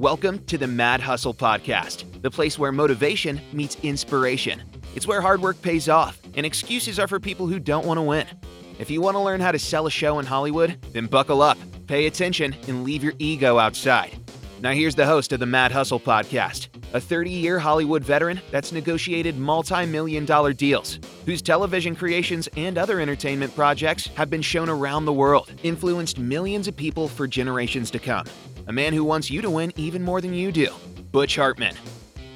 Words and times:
Welcome 0.00 0.42
to 0.46 0.56
the 0.56 0.66
Mad 0.66 1.02
Hustle 1.02 1.34
Podcast, 1.34 2.22
the 2.22 2.30
place 2.30 2.58
where 2.58 2.72
motivation 2.72 3.38
meets 3.52 3.76
inspiration. 3.82 4.62
It's 4.94 5.06
where 5.06 5.20
hard 5.20 5.42
work 5.42 5.60
pays 5.60 5.90
off, 5.90 6.18
and 6.34 6.46
excuses 6.46 6.98
are 6.98 7.06
for 7.06 7.20
people 7.20 7.46
who 7.46 7.58
don't 7.58 7.84
want 7.84 7.98
to 7.98 8.02
win. 8.02 8.26
If 8.78 8.90
you 8.90 9.02
want 9.02 9.16
to 9.16 9.20
learn 9.20 9.42
how 9.42 9.52
to 9.52 9.58
sell 9.58 9.86
a 9.86 9.90
show 9.90 10.18
in 10.18 10.24
Hollywood, 10.24 10.80
then 10.94 11.04
buckle 11.04 11.42
up, 11.42 11.58
pay 11.86 12.06
attention, 12.06 12.56
and 12.66 12.82
leave 12.82 13.04
your 13.04 13.12
ego 13.18 13.58
outside. 13.58 14.18
Now, 14.62 14.72
here's 14.72 14.94
the 14.94 15.04
host 15.04 15.34
of 15.34 15.40
the 15.40 15.44
Mad 15.44 15.70
Hustle 15.70 16.00
Podcast, 16.00 16.68
a 16.94 17.00
30 17.00 17.28
year 17.28 17.58
Hollywood 17.58 18.02
veteran 18.02 18.40
that's 18.50 18.72
negotiated 18.72 19.36
multi 19.36 19.84
million 19.84 20.24
dollar 20.24 20.54
deals, 20.54 20.98
whose 21.26 21.42
television 21.42 21.94
creations 21.94 22.48
and 22.56 22.78
other 22.78 23.00
entertainment 23.00 23.54
projects 23.54 24.06
have 24.14 24.30
been 24.30 24.40
shown 24.40 24.70
around 24.70 25.04
the 25.04 25.12
world, 25.12 25.52
influenced 25.62 26.18
millions 26.18 26.68
of 26.68 26.74
people 26.74 27.06
for 27.06 27.26
generations 27.26 27.90
to 27.90 27.98
come. 27.98 28.24
A 28.70 28.72
man 28.72 28.92
who 28.92 29.02
wants 29.02 29.28
you 29.32 29.42
to 29.42 29.50
win 29.50 29.72
even 29.74 30.00
more 30.00 30.20
than 30.20 30.32
you 30.32 30.52
do, 30.52 30.72
Butch 31.10 31.34
Hartman. 31.34 31.74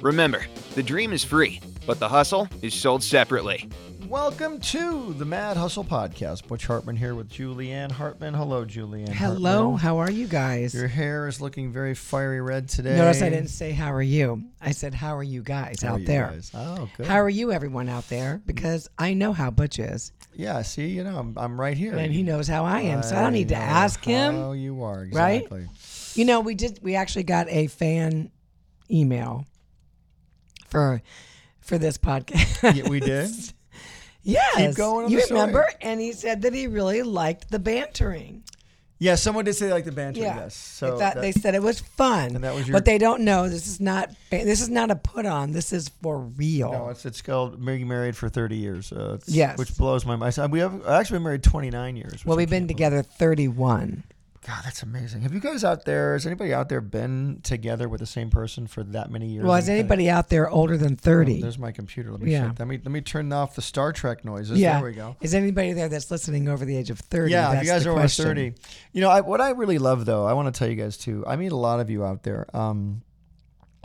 Remember, 0.01 0.45
the 0.73 0.83
dream 0.83 1.13
is 1.13 1.23
free, 1.23 1.61
but 1.87 1.97
the 1.97 2.09
hustle 2.09 2.49
is 2.61 2.73
sold 2.73 3.01
separately. 3.03 3.69
Welcome 4.09 4.59
to 4.59 5.13
the 5.13 5.23
Mad 5.23 5.55
Hustle 5.55 5.85
Podcast. 5.85 6.45
Butch 6.45 6.65
Hartman 6.65 6.97
here 6.97 7.15
with 7.15 7.29
Julianne 7.29 7.89
Hartman. 7.89 8.33
Hello, 8.33 8.65
Julianne. 8.65 9.13
Hello, 9.13 9.61
Hartman. 9.61 9.77
how 9.77 9.97
are 9.99 10.11
you 10.11 10.27
guys? 10.27 10.75
Your 10.75 10.89
hair 10.89 11.29
is 11.29 11.39
looking 11.39 11.71
very 11.71 11.95
fiery 11.95 12.41
red 12.41 12.67
today. 12.67 12.97
Notice 12.97 13.21
I 13.21 13.29
didn't 13.29 13.47
say 13.47 13.71
how 13.71 13.93
are 13.93 14.01
you. 14.01 14.43
I 14.59 14.71
said 14.71 14.93
how 14.93 15.15
are 15.15 15.23
you 15.23 15.41
guys 15.41 15.83
How 15.83 15.93
out 15.93 16.01
you 16.01 16.05
there? 16.05 16.31
guys? 16.33 16.51
Oh, 16.53 16.89
good. 16.97 17.05
How 17.05 17.21
are 17.21 17.29
you, 17.29 17.53
everyone 17.53 17.87
out 17.87 18.09
there? 18.09 18.41
Because 18.45 18.89
I 18.97 19.13
know 19.13 19.31
how 19.31 19.51
Butch 19.51 19.79
is, 19.79 20.11
yeah, 20.33 20.61
see, 20.63 20.87
you 20.87 21.05
know, 21.05 21.17
I'm, 21.17 21.37
I'm 21.37 21.59
right 21.59 21.77
here. 21.77 21.95
and 21.95 22.11
he 22.11 22.21
knows 22.21 22.47
how 22.47 22.65
I 22.65 22.81
am. 22.81 23.03
So 23.03 23.15
I 23.15 23.21
don't 23.21 23.31
need 23.31 23.49
to 23.49 23.55
ask 23.55 24.03
him. 24.03 24.35
How 24.35 24.51
you 24.51 24.83
are, 24.83 25.07
right? 25.13 25.47
You 26.15 26.25
know, 26.25 26.39
we 26.39 26.55
did. 26.55 26.79
We 26.81 26.95
actually 26.95 27.23
got 27.23 27.47
a 27.49 27.67
fan 27.67 28.31
email 28.89 29.45
for 30.67 31.01
for 31.61 31.77
this 31.77 31.97
podcast. 31.97 32.75
Yeah, 32.75 32.87
we 32.89 32.99
did. 32.99 33.29
yes, 34.23 34.55
Keep 34.55 34.75
going 34.75 35.05
on 35.05 35.11
you 35.11 35.17
the 35.17 35.23
story. 35.23 35.39
remember? 35.41 35.67
And 35.81 35.99
he 35.99 36.11
said 36.13 36.41
that 36.43 36.53
he 36.53 36.67
really 36.67 37.01
liked 37.03 37.49
the 37.51 37.59
bantering. 37.59 38.43
Yeah, 38.97 39.15
someone 39.15 39.43
did 39.43 39.55
say 39.55 39.65
they 39.67 39.73
like 39.73 39.83
the 39.83 39.91
banter. 39.91 40.21
Yeah, 40.21 40.37
Yes. 40.37 40.55
So 40.55 40.85
they, 40.85 40.91
thought, 40.99 41.13
that- 41.15 41.21
they 41.21 41.31
said 41.33 41.53
it 41.53 41.61
was 41.61 41.81
fun. 41.81 42.33
And 42.33 42.43
that 42.45 42.55
was 42.55 42.65
your- 42.65 42.73
but 42.77 42.85
they 42.85 42.97
don't 42.97 43.23
know 43.23 43.49
this 43.49 43.67
is 43.67 43.81
not 43.81 44.09
this 44.31 44.61
is 44.61 44.69
not 44.69 44.89
a 44.89 44.95
put 44.95 45.25
on. 45.25 45.51
This 45.51 45.73
is 45.73 45.89
for 46.01 46.17
real. 46.19 46.71
no, 46.71 46.89
it's 46.89 47.05
it's 47.05 47.21
called 47.21 47.63
being 47.63 47.87
married 47.89 48.15
for 48.15 48.29
30 48.29 48.55
years. 48.55 48.93
Uh, 48.93 49.17
Yes. 49.27 49.57
Which 49.57 49.75
blows 49.77 50.05
my 50.05 50.15
mind. 50.15 50.37
We 50.49 50.59
have 50.59 50.87
actually 50.87 51.17
been 51.17 51.23
married 51.23 51.43
29 51.43 51.97
years. 51.97 52.25
well, 52.25 52.37
we've 52.37 52.49
been 52.49 52.69
together 52.69 53.01
31. 53.03 54.03
God, 54.47 54.61
that's 54.63 54.83
amazing. 54.83 55.23
Have 55.23 55.33
you 55.33 55.39
guys 55.39 55.63
out 55.63 55.85
there? 55.85 56.13
Has 56.13 56.27
anybody 56.27 56.53
out 56.53 56.69
there 56.69 56.79
been 56.79 57.39
together 57.41 57.89
with 57.89 57.99
the 57.99 58.05
same 58.05 58.29
person 58.29 58.67
for 58.67 58.83
that 58.83 59.09
many 59.09 59.25
years? 59.27 59.43
Well, 59.43 59.55
is 59.55 59.67
anybody 59.67 60.07
out 60.07 60.29
there 60.29 60.47
older 60.47 60.77
than 60.77 60.93
Oh, 60.93 61.01
30? 61.01 61.41
there's 61.41 61.57
my 61.57 61.71
computer. 61.71 62.11
Let 62.11 62.21
me 62.21 62.31
Yeah. 62.31 62.49
shut- 62.49 62.59
let 62.59 62.67
me 62.67 62.77
let 62.77 62.91
me 62.91 63.01
turn 63.01 63.33
off 63.33 63.55
the 63.55 63.63
Star 63.63 63.91
Trek 63.91 64.23
noises. 64.23 64.59
yeah. 64.59 64.75
There 64.79 64.87
we 64.89 64.93
go. 64.95 65.15
Is 65.19 65.33
anybody 65.33 65.73
there 65.73 65.89
that's 65.89 66.11
listening 66.11 66.47
over 66.47 66.63
the 66.63 66.77
age 66.77 66.91
of 66.91 66.99
30? 66.99 67.31
Yeah, 67.31 67.53
if 67.53 67.63
you 67.63 67.69
guys 67.69 67.87
are 67.87 67.91
over 67.91 68.07
thirty, 68.07 68.53
you 68.93 69.01
know 69.01 69.09
I, 69.09 69.21
what 69.21 69.41
I 69.41 69.49
really 69.49 69.79
love 69.79 70.05
though. 70.05 70.25
I 70.27 70.33
want 70.33 70.53
to 70.53 70.57
tell 70.57 70.67
you 70.69 70.75
guys 70.75 70.95
too. 70.95 71.23
I 71.25 71.37
meet 71.37 71.51
a 71.51 71.55
lot 71.57 71.79
of 71.79 71.89
you 71.89 72.05
out 72.05 72.21
there. 72.21 72.45
Um, 72.55 73.01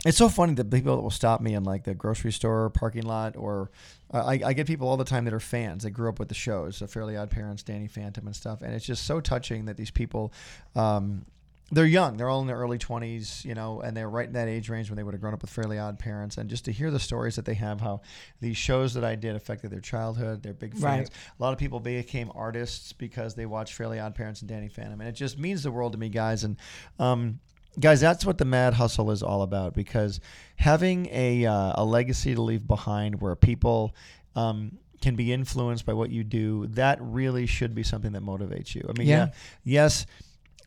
it's 0.05 0.17
so 0.17 0.29
funny 0.29 0.53
that 0.55 0.71
people 0.71 0.95
that 0.95 1.01
will 1.01 1.11
stop 1.11 1.41
me 1.41 1.53
in 1.53 1.63
like 1.63 1.83
the 1.83 1.93
grocery 1.93 2.31
store 2.31 2.69
parking 2.71 3.03
lot, 3.03 3.35
or 3.37 3.69
uh, 4.11 4.25
I, 4.25 4.41
I 4.45 4.53
get 4.53 4.65
people 4.65 4.87
all 4.87 4.97
the 4.97 5.05
time 5.05 5.25
that 5.25 5.33
are 5.33 5.39
fans. 5.39 5.83
They 5.83 5.91
grew 5.91 6.09
up 6.09 6.17
with 6.17 6.29
the 6.29 6.35
shows, 6.35 6.79
the 6.79 6.87
Fairly 6.87 7.17
Odd 7.17 7.29
Parents, 7.29 7.61
Danny 7.61 7.87
Phantom, 7.87 8.25
and 8.25 8.35
stuff. 8.35 8.61
And 8.61 8.73
it's 8.73 8.85
just 8.85 9.05
so 9.05 9.21
touching 9.21 9.65
that 9.65 9.77
these 9.77 9.91
people. 9.91 10.33
Um, 10.75 11.25
they're 11.73 11.85
young. 11.85 12.17
They're 12.17 12.27
all 12.27 12.41
in 12.41 12.47
their 12.47 12.57
early 12.57 12.77
20s, 12.77 13.45
you 13.45 13.55
know, 13.55 13.79
and 13.79 13.95
they're 13.95 14.09
right 14.09 14.27
in 14.27 14.33
that 14.33 14.49
age 14.49 14.67
range 14.67 14.89
when 14.89 14.97
they 14.97 15.03
would 15.03 15.13
have 15.13 15.21
grown 15.21 15.33
up 15.33 15.41
with 15.41 15.49
fairly 15.49 15.79
odd 15.79 15.97
parents. 15.99 16.37
And 16.37 16.49
just 16.49 16.65
to 16.65 16.71
hear 16.73 16.91
the 16.91 16.99
stories 16.99 17.37
that 17.37 17.45
they 17.45 17.53
have, 17.53 17.79
how 17.79 18.01
these 18.41 18.57
shows 18.57 18.93
that 18.95 19.05
I 19.05 19.15
did 19.15 19.37
affected 19.37 19.71
their 19.71 19.79
childhood, 19.79 20.43
they're 20.43 20.53
big 20.53 20.73
fans. 20.73 20.83
Right. 20.83 21.09
A 21.39 21.41
lot 21.41 21.53
of 21.53 21.59
people 21.59 21.79
became 21.79 22.29
artists 22.35 22.91
because 22.91 23.35
they 23.35 23.45
watched 23.45 23.73
Fairly 23.73 23.99
Odd 23.99 24.15
Parents 24.15 24.41
and 24.41 24.49
Danny 24.49 24.67
Phantom, 24.67 24.99
and 24.99 25.07
it 25.07 25.13
just 25.13 25.39
means 25.39 25.63
the 25.63 25.71
world 25.71 25.93
to 25.93 25.97
me, 25.97 26.09
guys. 26.09 26.43
And 26.43 26.57
um, 26.99 27.39
guys, 27.79 28.01
that's 28.01 28.25
what 28.25 28.37
the 28.37 28.45
Mad 28.45 28.73
Hustle 28.73 29.11
is 29.11 29.23
all 29.23 29.41
about. 29.41 29.73
Because 29.73 30.19
having 30.55 31.07
a 31.11 31.45
uh, 31.45 31.73
a 31.75 31.85
legacy 31.85 32.35
to 32.35 32.41
leave 32.41 32.67
behind, 32.67 33.21
where 33.21 33.35
people 33.35 33.95
um, 34.35 34.77
can 35.01 35.15
be 35.15 35.31
influenced 35.33 35.85
by 35.85 35.93
what 35.93 36.09
you 36.09 36.23
do, 36.23 36.67
that 36.67 36.99
really 37.01 37.45
should 37.45 37.73
be 37.73 37.83
something 37.83 38.11
that 38.13 38.23
motivates 38.23 38.75
you. 38.75 38.85
I 38.89 38.97
mean, 38.97 39.07
Yeah. 39.07 39.25
yeah 39.25 39.31
yes 39.63 40.05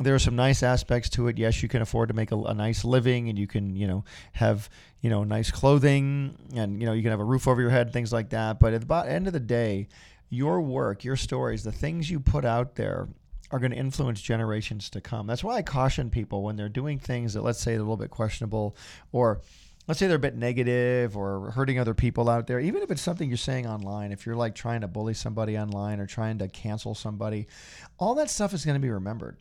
there 0.00 0.14
are 0.14 0.18
some 0.18 0.34
nice 0.34 0.62
aspects 0.62 1.08
to 1.10 1.28
it. 1.28 1.38
Yes, 1.38 1.62
you 1.62 1.68
can 1.68 1.80
afford 1.80 2.08
to 2.08 2.14
make 2.14 2.32
a, 2.32 2.36
a 2.36 2.54
nice 2.54 2.84
living, 2.84 3.28
and 3.28 3.38
you 3.38 3.46
can, 3.46 3.76
you 3.76 3.86
know, 3.86 4.04
have 4.32 4.68
you 5.00 5.10
know 5.10 5.24
nice 5.24 5.50
clothing, 5.50 6.36
and 6.54 6.80
you 6.80 6.86
know 6.86 6.92
you 6.92 7.02
can 7.02 7.10
have 7.10 7.20
a 7.20 7.24
roof 7.24 7.46
over 7.46 7.60
your 7.60 7.70
head, 7.70 7.92
things 7.92 8.12
like 8.12 8.30
that. 8.30 8.58
But 8.58 8.74
at 8.74 8.88
the 8.88 8.94
end 9.06 9.26
of 9.26 9.32
the 9.32 9.40
day, 9.40 9.88
your 10.30 10.60
work, 10.60 11.04
your 11.04 11.16
stories, 11.16 11.62
the 11.62 11.72
things 11.72 12.10
you 12.10 12.18
put 12.18 12.44
out 12.44 12.74
there 12.74 13.08
are 13.54 13.60
going 13.60 13.70
to 13.70 13.78
influence 13.78 14.20
generations 14.20 14.90
to 14.90 15.00
come. 15.00 15.28
That's 15.28 15.44
why 15.44 15.54
I 15.54 15.62
caution 15.62 16.10
people 16.10 16.42
when 16.42 16.56
they're 16.56 16.68
doing 16.68 16.98
things 16.98 17.34
that, 17.34 17.42
let's 17.42 17.60
say, 17.60 17.70
they're 17.70 17.80
a 17.80 17.84
little 17.84 17.96
bit 17.96 18.10
questionable, 18.10 18.76
or 19.12 19.42
let's 19.86 20.00
say 20.00 20.08
they're 20.08 20.16
a 20.16 20.18
bit 20.18 20.34
negative 20.34 21.16
or 21.16 21.52
hurting 21.52 21.78
other 21.78 21.94
people 21.94 22.28
out 22.28 22.48
there. 22.48 22.58
Even 22.58 22.82
if 22.82 22.90
it's 22.90 23.00
something 23.00 23.28
you're 23.28 23.36
saying 23.36 23.64
online, 23.64 24.10
if 24.10 24.26
you're 24.26 24.34
like 24.34 24.56
trying 24.56 24.80
to 24.80 24.88
bully 24.88 25.14
somebody 25.14 25.56
online 25.56 26.00
or 26.00 26.06
trying 26.06 26.36
to 26.38 26.48
cancel 26.48 26.96
somebody, 26.96 27.46
all 27.96 28.16
that 28.16 28.28
stuff 28.28 28.52
is 28.52 28.64
going 28.64 28.74
to 28.74 28.80
be 28.80 28.90
remembered. 28.90 29.36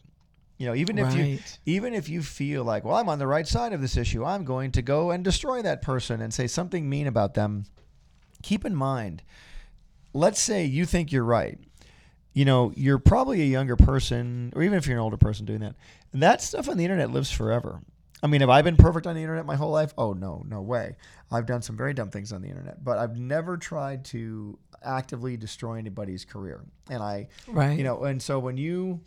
You 0.60 0.68
know, 0.68 0.76
even 0.76 1.00
if 1.00 1.16
you 1.16 1.40
even 1.66 1.96
if 1.96 2.08
you 2.08 2.22
feel 2.22 2.64
like, 2.64 2.86
well, 2.86 2.98
I'm 2.98 3.10
on 3.10 3.18
the 3.18 3.26
right 3.26 3.48
side 3.48 3.74
of 3.74 3.82
this 3.82 3.98
issue, 3.98 4.24
I'm 4.24 4.46
going 4.46 4.72
to 4.74 4.84
go 4.84 5.10
and 5.10 5.24
destroy 5.24 5.64
that 5.64 5.82
person 5.82 6.22
and 6.22 6.32
say 6.32 6.46
something 6.46 6.88
mean 6.88 7.08
about 7.08 7.34
them. 7.34 7.66
Keep 8.44 8.64
in 8.64 8.76
mind, 8.76 9.24
let's 10.14 10.40
say 10.40 10.64
you 10.64 10.86
think 10.86 11.12
you're 11.12 11.24
right. 11.24 11.58
You 12.34 12.46
know, 12.46 12.72
you're 12.76 12.98
probably 13.00 13.42
a 13.42 13.46
younger 13.46 13.76
person, 13.76 14.52
or 14.56 14.64
even 14.64 14.78
if 14.78 14.88
you're 14.88 14.98
an 14.98 15.04
older 15.04 15.18
person 15.18 15.46
doing 15.46 15.60
that, 15.60 15.76
and 16.12 16.24
that 16.24 16.42
stuff 16.42 16.68
on 16.68 16.78
the 16.78 16.84
internet 16.84 17.12
lives 17.12 17.32
forever. 17.32 17.82
I 18.24 18.28
mean, 18.28 18.42
have 18.42 18.50
I 18.50 18.62
been 18.62 18.78
perfect 18.78 19.06
on 19.06 19.16
the 19.16 19.22
internet 19.22 19.46
my 19.46 19.56
whole 19.56 19.70
life? 19.72 19.94
Oh 19.98 20.14
no, 20.14 20.44
no 20.48 20.62
way. 20.62 20.96
I've 21.30 21.46
done 21.46 21.62
some 21.62 21.76
very 21.76 21.94
dumb 21.94 22.10
things 22.10 22.32
on 22.32 22.42
the 22.42 22.48
internet, 22.48 22.84
but 22.84 22.98
I've 22.98 23.18
never 23.18 23.58
tried 23.58 24.06
to 24.06 24.58
actively 24.82 25.36
destroy 25.38 25.76
anybody's 25.78 26.24
career. 26.26 26.64
And 26.90 27.04
I, 27.04 27.28
Right. 27.48 27.78
you 27.78 27.84
know, 27.84 28.04
and 28.04 28.22
so 28.22 28.40
when 28.40 28.56
you 28.58 29.02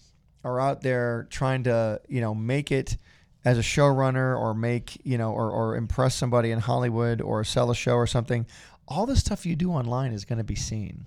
are 0.45 0.61
out 0.61 0.83
there 0.83 1.27
trying 1.31 1.65
to, 1.65 2.01
you 2.09 2.21
know, 2.21 2.35
make 2.35 2.71
it 2.71 2.97
as 3.45 3.59
a 3.59 3.63
showrunner 3.63 4.39
or 4.39 4.55
make, 4.55 5.01
you 5.05 5.17
know, 5.19 5.33
or, 5.33 5.51
or 5.51 5.77
impress 5.77 6.15
somebody 6.15 6.51
in 6.51 6.59
Hollywood 6.61 7.21
or 7.21 7.43
sell 7.43 7.71
a 7.71 7.75
show 7.75 7.95
or 7.95 8.07
something, 8.07 8.47
all 8.87 9.07
the 9.07 9.17
stuff 9.17 9.47
you 9.47 9.57
do 9.57 9.71
online 9.73 10.13
is 10.13 10.25
going 10.25 10.39
to 10.39 10.45
be 10.45 10.55
seen. 10.55 11.07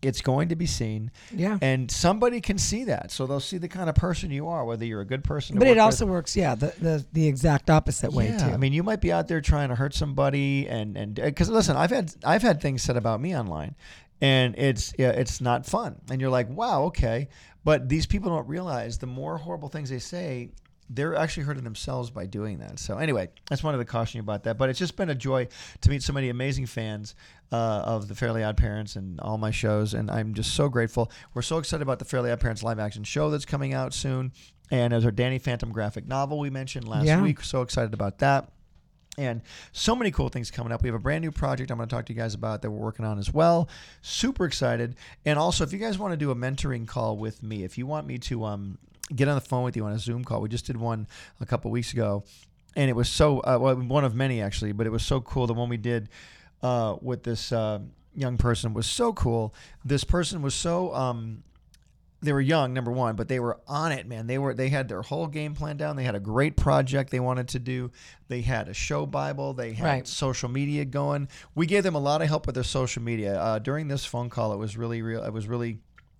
It's 0.00 0.20
going 0.20 0.50
to 0.50 0.56
be 0.56 0.66
seen, 0.66 1.10
Yeah. 1.34 1.58
and 1.60 1.90
somebody 1.90 2.40
can 2.40 2.56
see 2.56 2.84
that, 2.84 3.10
so 3.10 3.26
they'll 3.26 3.40
see 3.40 3.58
the 3.58 3.66
kind 3.68 3.88
of 3.88 3.96
person 3.96 4.30
you 4.30 4.46
are, 4.46 4.64
whether 4.64 4.84
you're 4.84 5.00
a 5.00 5.04
good 5.06 5.24
person. 5.24 5.58
But 5.58 5.66
it 5.66 5.70
with- 5.72 5.78
also 5.80 6.06
works, 6.06 6.36
yeah, 6.36 6.54
the, 6.54 6.72
the, 6.80 7.04
the 7.12 7.26
exact 7.26 7.68
opposite 7.68 8.12
way, 8.12 8.28
yeah, 8.28 8.38
too. 8.38 8.54
I 8.54 8.56
mean, 8.58 8.72
you 8.72 8.82
might 8.84 9.00
be 9.00 9.10
out 9.12 9.26
there 9.26 9.40
trying 9.40 9.70
to 9.70 9.74
hurt 9.74 9.94
somebody, 9.94 10.68
and 10.68 10.96
and 10.96 11.18
uh, 11.18 11.24
because 11.24 11.48
listen, 11.50 11.76
I've 11.76 11.90
had 11.90 12.14
I've 12.24 12.42
had 12.42 12.60
things 12.60 12.82
said 12.82 12.96
about 12.96 13.20
me 13.20 13.36
online, 13.36 13.74
and 14.20 14.54
it's 14.56 14.94
yeah, 14.98 15.10
it's 15.10 15.40
not 15.40 15.66
fun, 15.66 15.96
and 16.10 16.20
you're 16.20 16.30
like, 16.30 16.48
wow, 16.48 16.84
okay, 16.84 17.28
but 17.64 17.88
these 17.88 18.06
people 18.06 18.30
don't 18.30 18.46
realize 18.48 18.98
the 18.98 19.06
more 19.06 19.38
horrible 19.38 19.68
things 19.68 19.90
they 19.90 19.98
say. 19.98 20.50
They're 20.90 21.14
actually 21.14 21.42
hurting 21.44 21.64
themselves 21.64 22.10
by 22.10 22.26
doing 22.26 22.58
that. 22.58 22.78
So 22.78 22.96
anyway, 22.98 23.28
I 23.50 23.54
just 23.54 23.62
wanted 23.62 23.78
to 23.78 23.84
caution 23.84 24.18
you 24.18 24.22
about 24.22 24.44
that. 24.44 24.56
But 24.56 24.70
it's 24.70 24.78
just 24.78 24.96
been 24.96 25.10
a 25.10 25.14
joy 25.14 25.48
to 25.82 25.90
meet 25.90 26.02
so 26.02 26.12
many 26.12 26.28
amazing 26.30 26.66
fans 26.66 27.14
uh, 27.52 27.56
of 27.84 28.08
the 28.08 28.14
Fairly 28.14 28.42
Odd 28.42 28.56
Parents 28.56 28.96
and 28.96 29.20
all 29.20 29.36
my 29.38 29.50
shows, 29.50 29.94
and 29.94 30.10
I'm 30.10 30.34
just 30.34 30.54
so 30.54 30.68
grateful. 30.68 31.10
We're 31.34 31.42
so 31.42 31.58
excited 31.58 31.82
about 31.82 31.98
the 31.98 32.04
Fairly 32.04 32.30
Odd 32.30 32.40
Parents 32.40 32.62
live 32.62 32.78
action 32.78 33.04
show 33.04 33.30
that's 33.30 33.44
coming 33.44 33.74
out 33.74 33.92
soon, 33.94 34.32
and 34.70 34.92
there's 34.92 35.04
our 35.04 35.10
Danny 35.10 35.38
Phantom 35.38 35.72
graphic 35.72 36.06
novel 36.06 36.38
we 36.38 36.50
mentioned 36.50 36.86
last 36.88 37.06
Yeah. 37.06 37.22
week. 37.22 37.42
So 37.42 37.62
excited 37.62 37.92
about 37.94 38.18
that 38.18 38.50
and 39.18 39.42
so 39.72 39.96
many 39.96 40.10
cool 40.12 40.28
things 40.28 40.50
coming 40.50 40.72
up. 40.72 40.80
We 40.82 40.88
have 40.88 40.94
a 40.94 41.00
brand 41.00 41.22
new 41.22 41.32
project 41.32 41.70
I'm 41.72 41.76
going 41.78 41.88
to 41.88 41.94
talk 41.94 42.06
to 42.06 42.12
you 42.12 42.18
guys 42.18 42.34
about 42.34 42.62
that 42.62 42.70
we're 42.70 42.78
working 42.78 43.04
on 43.04 43.18
as 43.18 43.34
well. 43.34 43.68
Super 44.00 44.44
excited. 44.44 44.94
And 45.24 45.38
also, 45.38 45.64
if 45.64 45.72
you 45.72 45.78
guys 45.80 45.98
want 45.98 46.12
to 46.12 46.16
do 46.16 46.30
a 46.30 46.36
mentoring 46.36 46.86
call 46.86 47.16
with 47.16 47.42
me, 47.42 47.64
if 47.64 47.76
you 47.76 47.84
want 47.86 48.06
me 48.06 48.18
to 48.18 48.44
um, 48.44 48.78
get 49.14 49.28
on 49.28 49.34
the 49.34 49.40
phone 49.40 49.64
with 49.64 49.76
you 49.76 49.84
on 49.84 49.92
a 49.92 49.98
Zoom 49.98 50.24
call, 50.24 50.40
we 50.40 50.48
just 50.48 50.66
did 50.66 50.76
one 50.76 51.06
a 51.40 51.46
couple 51.46 51.70
weeks 51.70 51.92
ago, 51.92 52.24
and 52.76 52.88
it 52.90 52.94
was 52.94 53.08
so 53.08 53.40
uh, 53.40 53.58
well, 53.60 53.76
one 53.76 54.04
of 54.04 54.14
many 54.14 54.40
actually, 54.42 54.72
but 54.72 54.86
it 54.86 54.90
was 54.90 55.04
so 55.04 55.20
cool. 55.20 55.46
The 55.46 55.54
one 55.54 55.68
we 55.68 55.76
did 55.78 56.08
uh, 56.62 56.96
with 57.00 57.22
this 57.22 57.52
uh, 57.52 57.80
young 58.14 58.36
person 58.36 58.74
was 58.74 58.86
so 58.86 59.12
cool. 59.12 59.54
This 59.84 60.04
person 60.04 60.42
was 60.42 60.54
so. 60.54 60.94
Um, 60.94 61.42
they 62.20 62.32
were 62.32 62.40
young, 62.40 62.74
number 62.74 62.90
one, 62.90 63.14
but 63.14 63.28
they 63.28 63.38
were 63.38 63.60
on 63.68 63.92
it, 63.92 64.04
man. 64.04 64.26
They 64.26 64.38
were 64.38 64.52
they 64.52 64.70
had 64.70 64.88
their 64.88 65.02
whole 65.02 65.28
game 65.28 65.54
plan 65.54 65.76
down. 65.76 65.94
They 65.94 66.02
had 66.02 66.16
a 66.16 66.20
great 66.20 66.56
project 66.56 67.10
they 67.10 67.20
wanted 67.20 67.46
to 67.50 67.60
do. 67.60 67.92
They 68.26 68.40
had 68.40 68.68
a 68.68 68.74
show 68.74 69.06
Bible. 69.06 69.54
They 69.54 69.72
had 69.72 69.84
Right. 69.84 70.08
social 70.08 70.48
media 70.48 70.84
going. 70.84 71.28
We 71.54 71.66
gave 71.66 71.84
them 71.84 71.94
a 71.94 72.00
lot 72.00 72.20
of 72.20 72.26
help 72.26 72.46
with 72.46 72.56
their 72.56 72.64
social 72.64 73.02
media. 73.02 73.40
Uh, 73.40 73.58
during 73.60 73.86
this 73.86 74.04
phone 74.04 74.30
call, 74.30 74.52
it 74.52 74.56
was 74.56 74.76
really 74.76 75.00
real. 75.00 75.22
It 75.22 75.32
was 75.32 75.46
really 75.46 75.78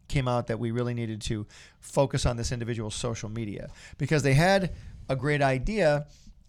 came 0.08 0.26
out 0.28 0.46
that 0.48 0.58
we 0.58 0.70
really 0.70 0.94
needed 0.94 1.20
to 1.22 1.46
focus 1.80 2.26
on 2.26 2.36
this 2.36 2.50
individual's 2.52 2.94
social 2.94 3.28
media 3.28 3.68
because 3.98 4.22
they 4.22 4.34
had 4.34 4.72
a 5.08 5.16
great 5.16 5.42
idea 5.42 6.06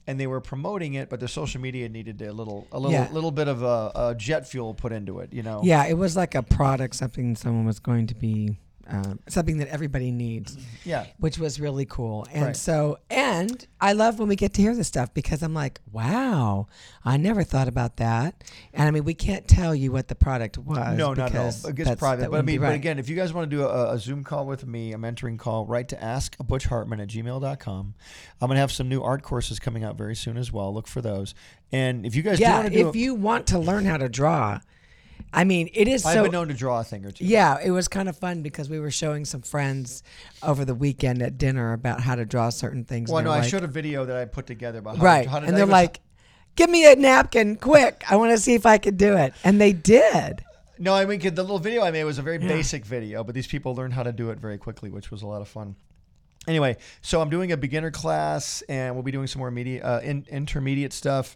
and 0.08 0.20
they 0.20 0.26
were 0.28 0.42
promoting 0.42 0.96
it, 0.96 1.08
but 1.10 1.20
their 1.20 1.28
social 1.30 1.62
media 1.62 1.88
needed 1.88 2.20
a 2.22 2.34
little 2.34 2.68
a 2.72 2.80
little 2.80 2.92
Yeah. 2.94 3.12
little 3.12 3.32
bit 3.32 3.48
of 3.48 3.62
a, 3.62 3.92
a 3.96 4.16
jet 4.18 4.48
fuel 4.48 4.74
put 4.74 4.92
into 4.92 5.20
it. 5.20 5.32
You 5.32 5.44
know. 5.44 5.62
Yeah, 5.64 5.86
it 5.86 5.94
was 5.98 6.16
like 6.16 6.34
a 6.36 6.42
product, 6.42 6.96
something 6.96 7.36
someone 7.36 7.66
was 7.66 7.80
going 7.80 8.08
to 8.08 8.16
be, 8.16 8.58
um, 8.88 9.20
something 9.28 9.58
that 9.60 9.68
everybody 9.68 10.12
needs, 10.12 10.58
Yeah. 10.84 11.06
which 11.20 11.38
was 11.38 11.60
really 11.60 11.86
cool. 11.86 12.26
And 12.32 12.46
Right. 12.48 12.56
so, 12.56 12.98
and 13.10 13.68
I 13.80 13.94
love 13.94 14.18
when 14.18 14.28
we 14.28 14.36
get 14.36 14.54
to 14.56 14.62
hear 14.62 14.76
this 14.76 14.88
stuff 14.88 15.14
because 15.14 15.44
I'm 15.44 15.54
like, 15.54 15.80
wow, 15.92 16.68
I 17.06 17.18
never 17.18 17.44
thought 17.44 17.68
about 17.68 17.98
that. 17.98 18.44
And 18.74 18.88
I 18.88 18.92
mean, 18.92 19.04
we 19.04 19.14
can't 19.14 19.48
tell 19.48 19.76
you 19.76 19.92
what 19.92 20.08
the 20.08 20.16
product 20.16 20.58
was. 20.58 20.98
No, 20.98 21.14
not 21.14 21.36
at 21.36 21.36
all. 21.36 21.70
It 21.70 21.76
gets 21.76 21.96
private. 21.96 22.32
But 22.32 22.38
I 22.40 22.42
mean, 22.42 22.60
but 22.62 22.74
again, 22.74 22.98
if 22.98 23.10
you 23.10 23.16
guys 23.16 23.32
want 23.34 23.50
to 23.50 23.56
do 23.56 23.64
a, 23.64 23.94
a 23.94 24.00
Zoom 24.00 24.24
call 24.24 24.46
with 24.48 24.66
me, 24.66 24.94
a 24.94 24.98
mentoring 24.98 25.38
call, 25.38 25.66
write 25.66 25.90
to 25.90 26.04
ask 26.04 26.36
Butch 26.40 26.66
Hartman 26.66 27.00
at 27.00 27.10
gmail.com. 27.10 27.94
I'm 28.42 28.48
going 28.48 28.56
to 28.56 28.62
have 28.62 28.72
some 28.72 28.90
new 28.90 29.04
art 29.04 29.22
courses 29.22 29.60
coming 29.60 29.84
out 29.84 29.98
very 29.98 30.16
soon 30.16 30.38
as 30.38 30.52
well. 30.52 30.74
Look 30.74 30.88
for 30.88 31.02
those. 31.02 31.36
And 31.72 32.06
if 32.06 32.16
you 32.16 32.24
guys 32.24 32.38
do 32.38 32.44
yeah, 32.44 32.56
want 32.56 32.72
to 32.72 32.74
do 32.74 32.90
if 32.90 32.96
you 32.96 33.14
want 33.14 33.46
to 33.48 33.60
learn 33.60 33.86
how 33.86 33.98
to 33.98 34.10
draw, 34.10 34.60
I 35.32 35.44
mean, 35.44 35.70
it 35.74 35.88
is 35.88 36.06
I've 36.06 36.14
so. 36.16 36.24
been 36.24 36.32
known 36.32 36.48
to 36.48 36.54
draw 36.54 36.80
a 36.80 36.84
thing 36.84 37.06
or 37.06 37.12
two. 37.12 37.24
Yeah, 37.26 37.58
it 37.64 37.72
was 37.72 37.88
kind 37.88 38.10
of 38.10 38.18
fun 38.18 38.42
because 38.42 38.70
we 38.70 38.80
were 38.80 38.92
showing 38.92 39.26
some 39.26 39.42
friends 39.42 40.02
over 40.42 40.66
the 40.66 40.74
weekend 40.76 41.22
at 41.22 41.38
dinner 41.38 41.74
about 41.74 42.02
how 42.02 42.16
to 42.16 42.26
draw 42.26 42.50
certain 42.50 42.84
things. 42.84 43.10
Well, 43.10 43.20
and 43.20 43.26
no, 43.26 43.32
they're 43.32 43.40
I 43.40 43.42
like- 43.44 43.50
showed 43.50 43.64
a 43.64 43.68
video 43.68 44.06
that 44.06 44.18
I 44.18 44.26
put 44.26 44.48
together 44.48 44.80
about 44.80 44.98
how 44.98 45.04
right, 45.04 45.24
To, 45.26 45.30
how 45.30 45.40
to 45.40 45.48
and 45.48 45.56
they're 45.56 45.66
was- 45.66 45.72
like, 45.72 46.00
"Give 46.56 46.70
me 46.70 46.92
a 46.92 46.96
napkin, 46.96 47.58
quick! 47.58 48.04
I 48.10 48.16
want 48.16 48.32
to 48.32 48.38
see 48.38 48.56
if 48.56 48.66
I 48.66 48.78
could 48.80 48.98
do 48.98 49.16
it." 49.16 49.34
And 49.44 49.62
they 49.62 49.72
did. 49.74 50.44
No, 50.82 50.94
I 50.96 51.06
mean 51.06 51.20
the 51.20 51.30
little 51.32 51.60
video 51.60 51.84
I 51.84 51.92
made 51.92 52.06
was 52.06 52.20
a 52.20 52.22
very 52.22 52.38
basic 52.38 52.86
video, 52.86 53.24
but 53.24 53.36
these 53.36 53.48
people 53.48 53.76
learned 53.76 53.94
how 53.94 54.04
to 54.04 54.14
do 54.14 54.30
it 54.32 54.40
very 54.40 54.58
quickly, 54.58 54.90
which 54.90 55.12
was 55.12 55.22
a 55.22 55.28
lot 55.28 55.42
of 55.42 55.48
fun. 55.48 55.76
Anyway, 56.48 56.78
so 57.02 57.22
I'm 57.22 57.30
doing 57.30 57.52
a 57.52 57.58
beginner 57.58 57.92
class, 57.92 58.64
and 58.70 58.96
we'll 58.96 59.04
be 59.04 59.12
doing 59.12 59.28
some 59.28 59.40
more 59.40 59.52
media, 59.52 59.84
uh, 59.84 60.00
in, 60.02 60.26
intermediate 60.30 60.94
stuff. 60.94 61.36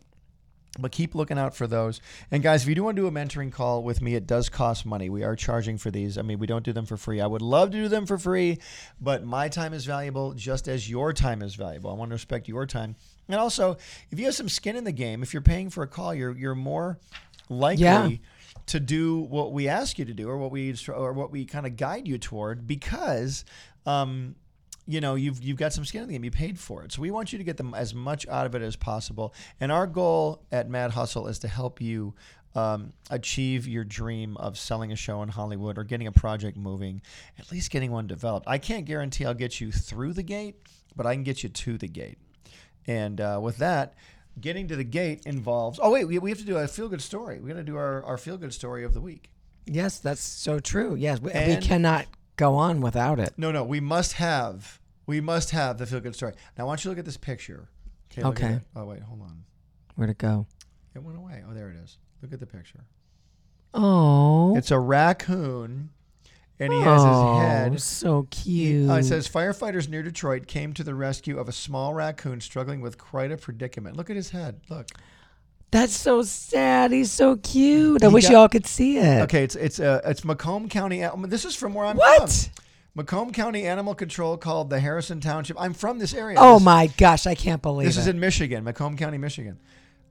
But 0.79 0.91
keep 0.91 1.13
looking 1.13 1.37
out 1.37 1.55
for 1.55 1.67
those. 1.67 2.01
And 2.31 2.41
guys, 2.41 2.63
if 2.63 2.69
you 2.69 2.73
do 2.73 2.83
want 2.83 2.95
to 2.95 3.03
do 3.03 3.07
a 3.07 3.11
mentoring 3.11 3.51
call 3.51 3.83
with 3.83 4.01
me, 4.01 4.15
it 4.15 4.25
does 4.25 4.49
cost 4.49 4.87
money. 4.87 5.07
We 5.07 5.23
are 5.23 5.35
charging 5.35 5.77
for 5.77 5.91
these. 5.91 6.17
I 6.17 6.23
mean, 6.23 6.39
we 6.39 6.47
don't 6.47 6.63
do 6.65 6.73
them 6.73 6.87
for 6.87 6.97
free. 6.97 7.21
I 7.21 7.27
would 7.27 7.43
love 7.43 7.69
to 7.71 7.77
do 7.77 7.87
them 7.87 8.07
for 8.07 8.17
free, 8.17 8.57
but 8.99 9.23
my 9.23 9.49
time 9.49 9.73
is 9.73 9.85
valuable 9.85 10.33
just 10.33 10.67
as 10.67 10.89
your 10.89 11.13
time 11.13 11.43
is 11.43 11.53
valuable. 11.53 11.91
I 11.91 11.93
want 11.93 12.09
to 12.09 12.15
respect 12.15 12.47
your 12.47 12.65
time. 12.65 12.95
And 13.27 13.39
also, 13.39 13.77
if 14.09 14.17
you 14.17 14.25
have 14.25 14.33
some 14.33 14.49
skin 14.49 14.75
in 14.75 14.83
the 14.83 14.91
game, 14.91 15.21
if 15.21 15.31
you're 15.31 15.43
paying 15.43 15.69
for 15.69 15.83
a 15.83 15.87
call, 15.87 16.13
you're 16.15 16.35
you're 16.35 16.55
more 16.55 16.97
likely 17.49 17.83
Yeah. 17.83 18.09
to 18.67 18.79
do 18.79 19.19
what 19.19 19.53
we 19.53 19.67
ask 19.67 19.99
you 19.99 20.05
to 20.05 20.13
do 20.13 20.27
or 20.27 20.37
what 20.39 20.49
we 20.49 20.73
or 20.87 21.13
what 21.13 21.29
we 21.29 21.45
kind 21.45 21.67
of 21.67 21.77
guide 21.77 22.07
you 22.07 22.17
toward 22.17 22.65
because 22.65 23.45
um, 23.85 24.35
you 24.85 25.01
know 25.01 25.15
you've 25.15 25.43
you've 25.43 25.57
got 25.57 25.73
some 25.73 25.85
skin 25.85 26.01
in 26.03 26.07
the 26.07 26.13
game. 26.13 26.23
You 26.23 26.31
paid 26.31 26.59
for 26.59 26.83
it. 26.83 26.91
So 26.91 27.01
we 27.01 27.11
want 27.11 27.31
you 27.31 27.37
to 27.37 27.43
get 27.43 27.57
them 27.57 27.73
as 27.73 27.93
much 27.93 28.27
out 28.27 28.45
of 28.45 28.55
it 28.55 28.61
as 28.61 28.75
possible. 28.75 29.33
And 29.59 29.71
our 29.71 29.87
goal 29.87 30.43
at 30.51 30.69
mad 30.69 30.91
hustle 30.91 31.27
is 31.27 31.39
to 31.39 31.47
help 31.47 31.81
you 31.81 32.13
um, 32.55 32.93
achieve 33.09 33.67
your 33.67 33.83
dream 33.83 34.37
of 34.37 34.57
selling 34.57 34.91
a 34.91 34.95
show 34.95 35.23
in 35.23 35.29
hollywood 35.29 35.79
or 35.79 35.83
getting 35.83 36.05
a 36.05 36.11
project 36.11 36.55
moving 36.55 37.01
at 37.39 37.51
least 37.51 37.71
getting 37.71 37.91
one 37.91 38.05
developed. 38.05 38.47
I 38.47 38.59
can't 38.59 38.85
guarantee 38.85 39.25
i'll 39.25 39.33
get 39.33 39.59
you 39.59 39.71
through 39.71 40.13
the 40.13 40.21
gate 40.21 40.55
but 40.95 41.07
i 41.07 41.15
can 41.15 41.23
get 41.23 41.41
you 41.41 41.49
to 41.49 41.77
the 41.77 41.87
gate. 41.87 42.19
And 42.85 43.19
uh, 43.19 43.39
with 43.41 43.57
that 43.57 43.95
getting 44.39 44.67
to 44.67 44.75
the 44.75 44.83
gate 44.83 45.25
involves 45.25 45.79
oh 45.81 45.89
wait 45.91 46.05
we, 46.05 46.19
we 46.19 46.29
have 46.29 46.39
to 46.39 46.45
do 46.45 46.57
a 46.57 46.67
feel 46.67 46.89
good 46.89 47.01
story. 47.01 47.39
We 47.39 47.49
got 47.49 47.57
to 47.57 47.63
do 47.63 47.75
our, 47.75 48.03
our 48.03 48.17
feel 48.17 48.37
good 48.37 48.53
story 48.53 48.83
of 48.83 48.93
the 48.93 49.01
week. 49.01 49.31
Yes, 49.65 49.99
that's 49.99 50.21
so 50.21 50.59
true. 50.59 50.95
Yes, 50.95 51.21
we, 51.21 51.31
we 51.31 51.57
cannot 51.57 52.05
go 52.35 52.55
on 52.55 52.81
without 52.81 53.19
it. 53.19 53.33
No, 53.37 53.51
no, 53.51 53.63
we 53.63 53.79
must 53.79 54.13
have 54.13 54.79
we 55.05 55.21
must 55.21 55.51
have 55.51 55.77
the 55.77 55.85
feel 55.85 55.99
good 55.99 56.15
story. 56.15 56.33
Now 56.57 56.63
I 56.63 56.67
want 56.67 56.83
you 56.83 56.89
to 56.89 56.89
look 56.89 56.99
at 56.99 57.05
this 57.05 57.17
picture. 57.17 57.69
look 58.17 58.25
at 58.25 58.43
Okay. 58.43 58.59
Oh 58.75 58.85
wait, 58.85 59.01
hold 59.01 59.21
on. 59.21 59.43
Where'd 59.95 60.09
it 60.09 60.17
go? 60.17 60.47
It 60.95 61.03
went 61.03 61.17
away. 61.17 61.43
Oh, 61.47 61.53
there 61.53 61.69
it 61.69 61.75
is. 61.75 61.97
Look 62.21 62.33
at 62.33 62.39
the 62.39 62.45
picture. 62.45 62.85
Oh, 63.73 64.55
It's 64.55 64.69
a 64.69 64.79
raccoon, 64.79 65.89
and 66.59 66.71
he 66.71 66.79
has 66.79 67.01
oh, 67.03 67.39
his 67.39 67.41
head. 67.43 67.67
Oh 67.69 67.71
he's 67.71 67.83
so 67.83 68.27
cute. 68.29 68.89
Uh, 68.89 68.95
it 68.95 69.03
says 69.03 69.27
firefighters 69.27 69.89
near 69.89 70.03
Detroit 70.03 70.45
came 70.45 70.73
to 70.73 70.83
the 70.83 70.93
rescue 70.93 71.39
of 71.39 71.49
a 71.49 71.51
small 71.51 71.93
raccoon 71.93 72.39
struggling 72.39 72.81
with 72.81 72.99
quite 72.99 73.31
a 73.31 73.37
predicament. 73.37 73.97
Look 73.97 74.09
at 74.09 74.15
his 74.15 74.29
head. 74.29 74.61
Look. 74.69 74.89
That's 75.73 75.97
so 75.97 76.21
sad. 76.21 76.91
He's 76.91 77.11
so 77.11 77.35
cute. 77.37 78.03
I 78.03 78.07
He 78.07 78.13
wish 78.13 78.25
got- 78.25 78.31
y'all 78.33 78.47
could 78.47 78.67
see 78.67 78.97
it. 78.99 79.23
Okay, 79.23 79.43
it's 79.43 79.55
it's 79.55 79.79
uh, 79.79 80.01
it's 80.05 80.23
Macomb 80.23 80.69
County. 80.69 81.03
This 81.25 81.45
is 81.45 81.55
from 81.55 81.73
where 81.73 81.85
I'm 81.85 81.97
What? 81.97 82.29
from. 82.31 82.51
Macomb 82.95 83.31
County 83.33 83.65
Animal 83.65 83.95
Control 83.95 84.37
called 84.37 84.69
the 84.69 84.79
Harrison 84.79 85.19
Township. 85.19 85.59
I'm 85.59 85.73
from 85.73 85.97
this 85.97 86.13
area. 86.13 86.37
Oh 86.39 86.55
This- 86.55 86.63
my 86.63 86.87
gosh, 86.97 87.25
I 87.25 87.33
can't 87.33 87.61
believe 87.63 87.87
This 87.87 87.97
it. 87.97 88.01
is 88.01 88.07
in 88.07 88.19
Michigan, 88.19 88.63
Macomb 88.63 88.95
County, 88.97 89.17
Michigan. 89.17 89.57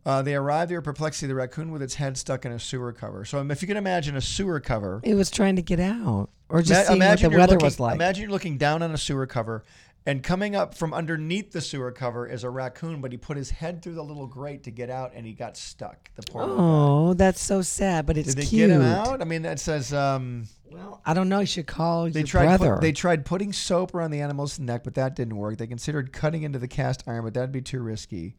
Uh, 0.05 0.21
they 0.21 0.35
arrived. 0.35 0.73
Perplexed 0.83 1.21
to 1.21 1.29
the 1.29 1.35
raccoon 1.37 1.71
with 1.71 1.81
its 1.81 1.95
head 1.95 2.19
stuck 2.19 2.45
in 2.45 2.51
a 2.51 2.59
sewer 2.59 2.93
cover. 2.93 3.25
So 3.25 3.39
um, 3.39 3.53
if 3.53 3.63
you 3.63 3.69
can 3.69 3.77
imagine 3.77 4.17
a 4.17 4.21
sewer 4.21 4.59
cover, 4.59 5.01
it 5.05 5.15
was 5.15 5.31
trying 5.31 5.55
to 5.55 5.63
get 5.63 5.79
out, 5.79 6.29
or 6.49 6.61
just 6.61 6.91
ima- 6.91 6.99
seeing 6.99 6.99
what 6.99 7.17
the 7.21 7.31
you're 7.31 7.39
weather 7.39 7.53
looking, 7.53 7.65
was 7.67 7.79
like. 7.79 7.95
Imagine 7.95 8.23
you're 8.23 8.33
looking 8.33 8.59
down 8.59 8.83
on 8.83 8.91
a 8.91 8.99
sewer 8.99 9.29
cover, 9.29 9.63
and 10.05 10.23
coming 10.23 10.57
up 10.57 10.75
from 10.75 10.93
underneath 10.93 11.53
the 11.53 11.61
sewer 11.61 11.93
cover 11.93 12.27
is 12.27 12.45
a 12.45 12.51
raccoon. 12.51 13.01
But 13.01 13.13
he 13.13 13.19
put 13.19 13.37
his 13.37 13.51
head 13.51 13.83
through 13.83 13.95
the 13.95 14.03
little 14.03 14.27
grate 14.27 14.65
to 14.65 14.71
get 14.71 14.91
out, 14.91 15.13
and 15.15 15.25
he 15.27 15.33
got 15.33 15.57
stuck. 15.57 16.11
The 16.17 16.23
poor 16.23 16.43
little 16.43 16.57
guy. 16.57 16.63
oh, 16.63 17.15
that's 17.15 17.41
so 17.41 17.63
sad, 17.63 18.07
but 18.07 18.17
it's 18.17 18.35
Did 18.35 18.43
they 18.45 18.47
cute. 18.49 18.69
get 18.69 18.77
him 18.77 18.83
out? 18.83 19.21
I 19.21 19.25
mean, 19.25 19.43
that 19.43 19.61
says 19.61 19.93
um, 19.93 20.49
Well, 20.71 21.01
I 21.07 21.15
don't 21.15 21.29
know. 21.29 21.41
You 21.41 21.47
should 21.47 21.67
call 21.67 22.09
they 22.11 22.21
your 22.21 22.27
tried. 22.27 22.47
brother. 22.47 22.75
Put, 22.75 22.81
they 22.81 22.93
tried 22.93 23.25
putting 23.25 23.53
soap 23.53 23.95
around 23.95 24.11
the 24.11 24.21
animal's 24.21 24.59
neck, 24.59 24.83
but 24.85 24.95
that 24.95 25.15
didn't 25.17 25.37
work. 25.37 25.59
They 25.59 25.67
considered 25.67 26.13
cutting 26.13 26.43
into 26.43 26.59
the 26.59 26.69
cast 26.69 27.05
iron, 27.07 27.25
but 27.25 27.35
that'd 27.35 27.53
be 27.53 27.63
too 27.63 27.81
risky. 27.81 28.37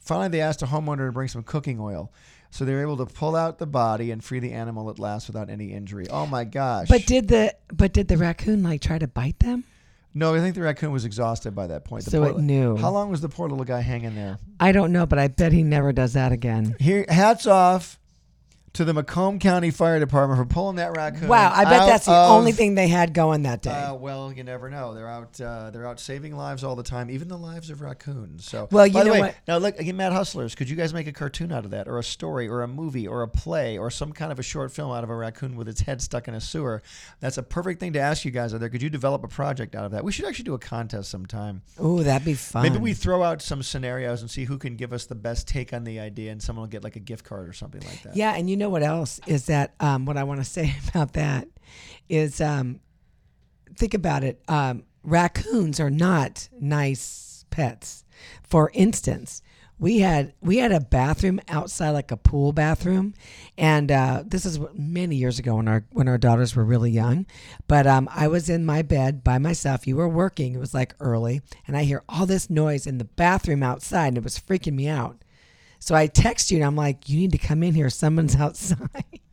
Finally, 0.00 0.28
they 0.28 0.40
asked 0.40 0.60
a 0.62 0.66
homeowner 0.66 1.06
to 1.06 1.12
bring 1.12 1.28
some 1.28 1.42
cooking 1.42 1.80
oil. 1.80 2.12
So 2.50 2.64
they 2.64 2.72
were 2.72 2.82
able 2.82 2.98
to 2.98 3.06
pull 3.06 3.34
out 3.34 3.58
the 3.58 3.66
body 3.66 4.10
and 4.10 4.22
free 4.22 4.38
the 4.38 4.52
animal 4.52 4.88
at 4.90 4.98
last 4.98 5.26
without 5.26 5.48
any 5.50 5.72
injury. 5.72 6.06
Oh 6.08 6.24
my 6.26 6.44
gosh! 6.44 6.88
but 6.88 7.04
did 7.04 7.26
the 7.26 7.54
but 7.72 7.92
did 7.92 8.06
the 8.06 8.16
raccoon 8.16 8.62
like 8.62 8.80
try 8.80 8.96
to 8.98 9.08
bite 9.08 9.40
them? 9.40 9.64
No, 10.14 10.34
I 10.34 10.38
think 10.40 10.54
the 10.54 10.62
raccoon 10.62 10.92
was 10.92 11.04
exhausted 11.04 11.54
by 11.54 11.66
that 11.66 11.84
point. 11.84 12.04
The 12.04 12.10
So 12.12 12.20
poor 12.20 12.30
it 12.30 12.36
li- 12.36 12.42
knew. 12.42 12.76
How 12.76 12.90
long 12.90 13.10
was 13.10 13.20
the 13.20 13.28
poor 13.28 13.48
little 13.48 13.64
guy 13.64 13.80
hanging 13.80 14.14
there? 14.14 14.38
I 14.60 14.72
don't 14.72 14.92
know, 14.92 15.06
but 15.06 15.18
I 15.18 15.28
bet 15.28 15.52
he 15.52 15.62
never 15.62 15.92
does 15.92 16.12
that 16.14 16.32
again. 16.32 16.76
Here, 16.80 17.04
hats 17.08 17.46
off 17.46 17.98
to 18.74 18.84
the 18.84 18.92
Macomb 18.92 19.38
County 19.38 19.70
Fire 19.70 19.98
Department 20.00 20.38
for 20.40 20.44
pulling 20.52 20.76
that 20.76 20.96
raccoon. 20.96 21.28
Wow, 21.28 21.52
I 21.54 21.64
bet 21.64 21.86
that's 21.86 22.06
the 22.06 22.12
of- 22.12 22.30
only 22.32 22.52
thing 22.52 22.74
they 22.74 22.88
had 22.88 23.14
going 23.14 23.42
that 23.44 23.62
day. 23.62 23.70
Uh, 23.70 23.94
well, 23.94 24.32
you 24.32 24.42
never 24.44 24.68
know. 24.68 24.94
They're 24.94 25.08
out. 25.08 25.40
Uh, 25.40 25.70
they're 25.70 25.86
out 25.86 26.00
saving 26.00 26.36
lives 26.36 26.64
all 26.64 26.74
the 26.76 26.82
time, 26.82 27.08
even 27.10 27.28
the 27.28 27.38
lives 27.38 27.70
of 27.70 27.80
raccoons. 27.80 28.44
So, 28.44 28.68
Well, 28.72 28.86
you 28.86 28.92
by 28.92 29.04
the 29.04 29.12
way, 29.12 29.20
what? 29.20 29.36
Now, 29.46 29.58
look, 29.58 29.78
again, 29.78 29.96
Mad 29.96 30.12
Hustlers. 30.12 30.54
Could 30.56 30.68
you 30.68 30.76
guys 30.76 30.92
make 30.92 31.06
a 31.06 31.12
cartoon 31.12 31.52
out 31.52 31.64
of 31.64 31.70
that, 31.70 31.86
or 31.88 31.98
a 31.98 32.02
story, 32.04 32.48
or 32.48 32.62
a 32.62 32.68
movie, 32.68 33.06
or 33.06 33.22
a 33.22 33.28
play, 33.28 33.78
or 33.78 33.90
some 33.90 34.12
kind 34.12 34.32
of 34.32 34.38
a 34.38 34.42
short 34.42 34.72
film 34.72 34.90
out 34.90 35.04
of 35.04 35.10
a 35.10 35.14
raccoon 35.16 35.56
with 35.56 35.68
its 35.68 35.80
head 35.82 36.02
stuck 36.02 36.26
in 36.26 36.34
a 36.34 36.40
sewer? 36.40 36.82
That's 37.20 37.38
a 37.38 37.42
perfect 37.44 37.78
thing 37.78 37.92
to 37.92 38.00
ask 38.00 38.24
you 38.24 38.32
guys 38.32 38.52
out 38.52 38.60
there. 38.60 38.68
Could 38.68 38.82
you 38.82 38.90
develop 38.90 39.22
a 39.22 39.28
project 39.28 39.76
out 39.76 39.84
of 39.84 39.92
that? 39.92 40.04
We 40.04 40.10
should 40.10 40.24
actually 40.26 40.44
do 40.46 40.54
a 40.54 40.58
contest 40.58 41.10
sometime. 41.10 41.62
Ooh, 41.82 42.02
that'd 42.02 42.24
be 42.24 42.34
fun. 42.34 42.64
Maybe 42.64 42.78
we 42.78 42.92
throw 42.92 43.22
out 43.22 43.40
some 43.40 43.62
scenarios 43.62 44.20
and 44.20 44.28
see 44.30 44.44
who 44.44 44.58
can 44.58 44.74
give 44.74 44.92
us 44.92 45.06
the 45.06 45.14
best 45.14 45.46
take 45.46 45.72
on 45.72 45.84
the 45.84 46.00
idea, 46.00 46.32
and 46.32 46.42
someone 46.42 46.62
will 46.64 46.68
get 46.70 46.82
like 46.82 46.96
a 46.96 47.00
gift 47.00 47.24
card 47.24 47.48
or 47.48 47.52
something 47.52 47.80
like 47.82 48.02
that. 48.02 48.16
Yeah, 48.16 48.34
and 48.34 48.50
you 48.50 48.56
know 48.56 48.63
what 48.70 48.82
else 48.82 49.20
is 49.26 49.46
that? 49.46 49.74
Um, 49.80 50.04
what 50.04 50.16
I 50.16 50.24
want 50.24 50.40
to 50.40 50.44
say 50.50 50.74
about 50.88 51.14
that 51.14 51.48
is, 52.08 52.40
um, 52.40 52.80
think 53.76 53.94
about 53.94 54.24
it. 54.24 54.40
Um, 54.48 54.84
raccoons 55.02 55.80
are 55.80 55.90
not 55.90 56.48
nice 56.60 57.44
pets. 57.50 58.04
For 58.42 58.70
instance, 58.74 59.42
we 59.78 59.98
had 59.98 60.32
we 60.40 60.58
had 60.58 60.70
a 60.70 60.80
bathroom 60.80 61.40
outside, 61.48 61.90
like 61.90 62.12
a 62.12 62.16
pool 62.16 62.52
bathroom, 62.52 63.12
and 63.58 63.90
uh, 63.90 64.22
this 64.24 64.46
is 64.46 64.60
many 64.72 65.16
years 65.16 65.38
ago 65.38 65.56
when 65.56 65.66
our 65.66 65.84
when 65.90 66.08
our 66.08 66.16
daughters 66.16 66.54
were 66.54 66.64
really 66.64 66.92
young. 66.92 67.26
But 67.66 67.86
um, 67.86 68.08
I 68.12 68.28
was 68.28 68.48
in 68.48 68.64
my 68.64 68.82
bed 68.82 69.24
by 69.24 69.38
myself. 69.38 69.86
You 69.86 69.96
were 69.96 70.08
working. 70.08 70.54
It 70.54 70.60
was 70.60 70.74
like 70.74 70.94
early, 71.00 71.42
and 71.66 71.76
I 71.76 71.82
hear 71.82 72.04
all 72.08 72.24
this 72.24 72.48
noise 72.48 72.86
in 72.86 72.98
the 72.98 73.04
bathroom 73.04 73.62
outside, 73.62 74.08
and 74.08 74.18
it 74.18 74.24
was 74.24 74.38
freaking 74.38 74.74
me 74.74 74.86
out. 74.88 75.23
So 75.84 75.94
I 75.94 76.06
text 76.06 76.50
you 76.50 76.56
and 76.56 76.64
I'm 76.64 76.76
like, 76.76 77.10
you 77.10 77.18
need 77.18 77.32
to 77.32 77.38
come 77.38 77.62
in 77.62 77.74
here. 77.74 77.90
Someone's 77.90 78.34
outside, 78.36 79.20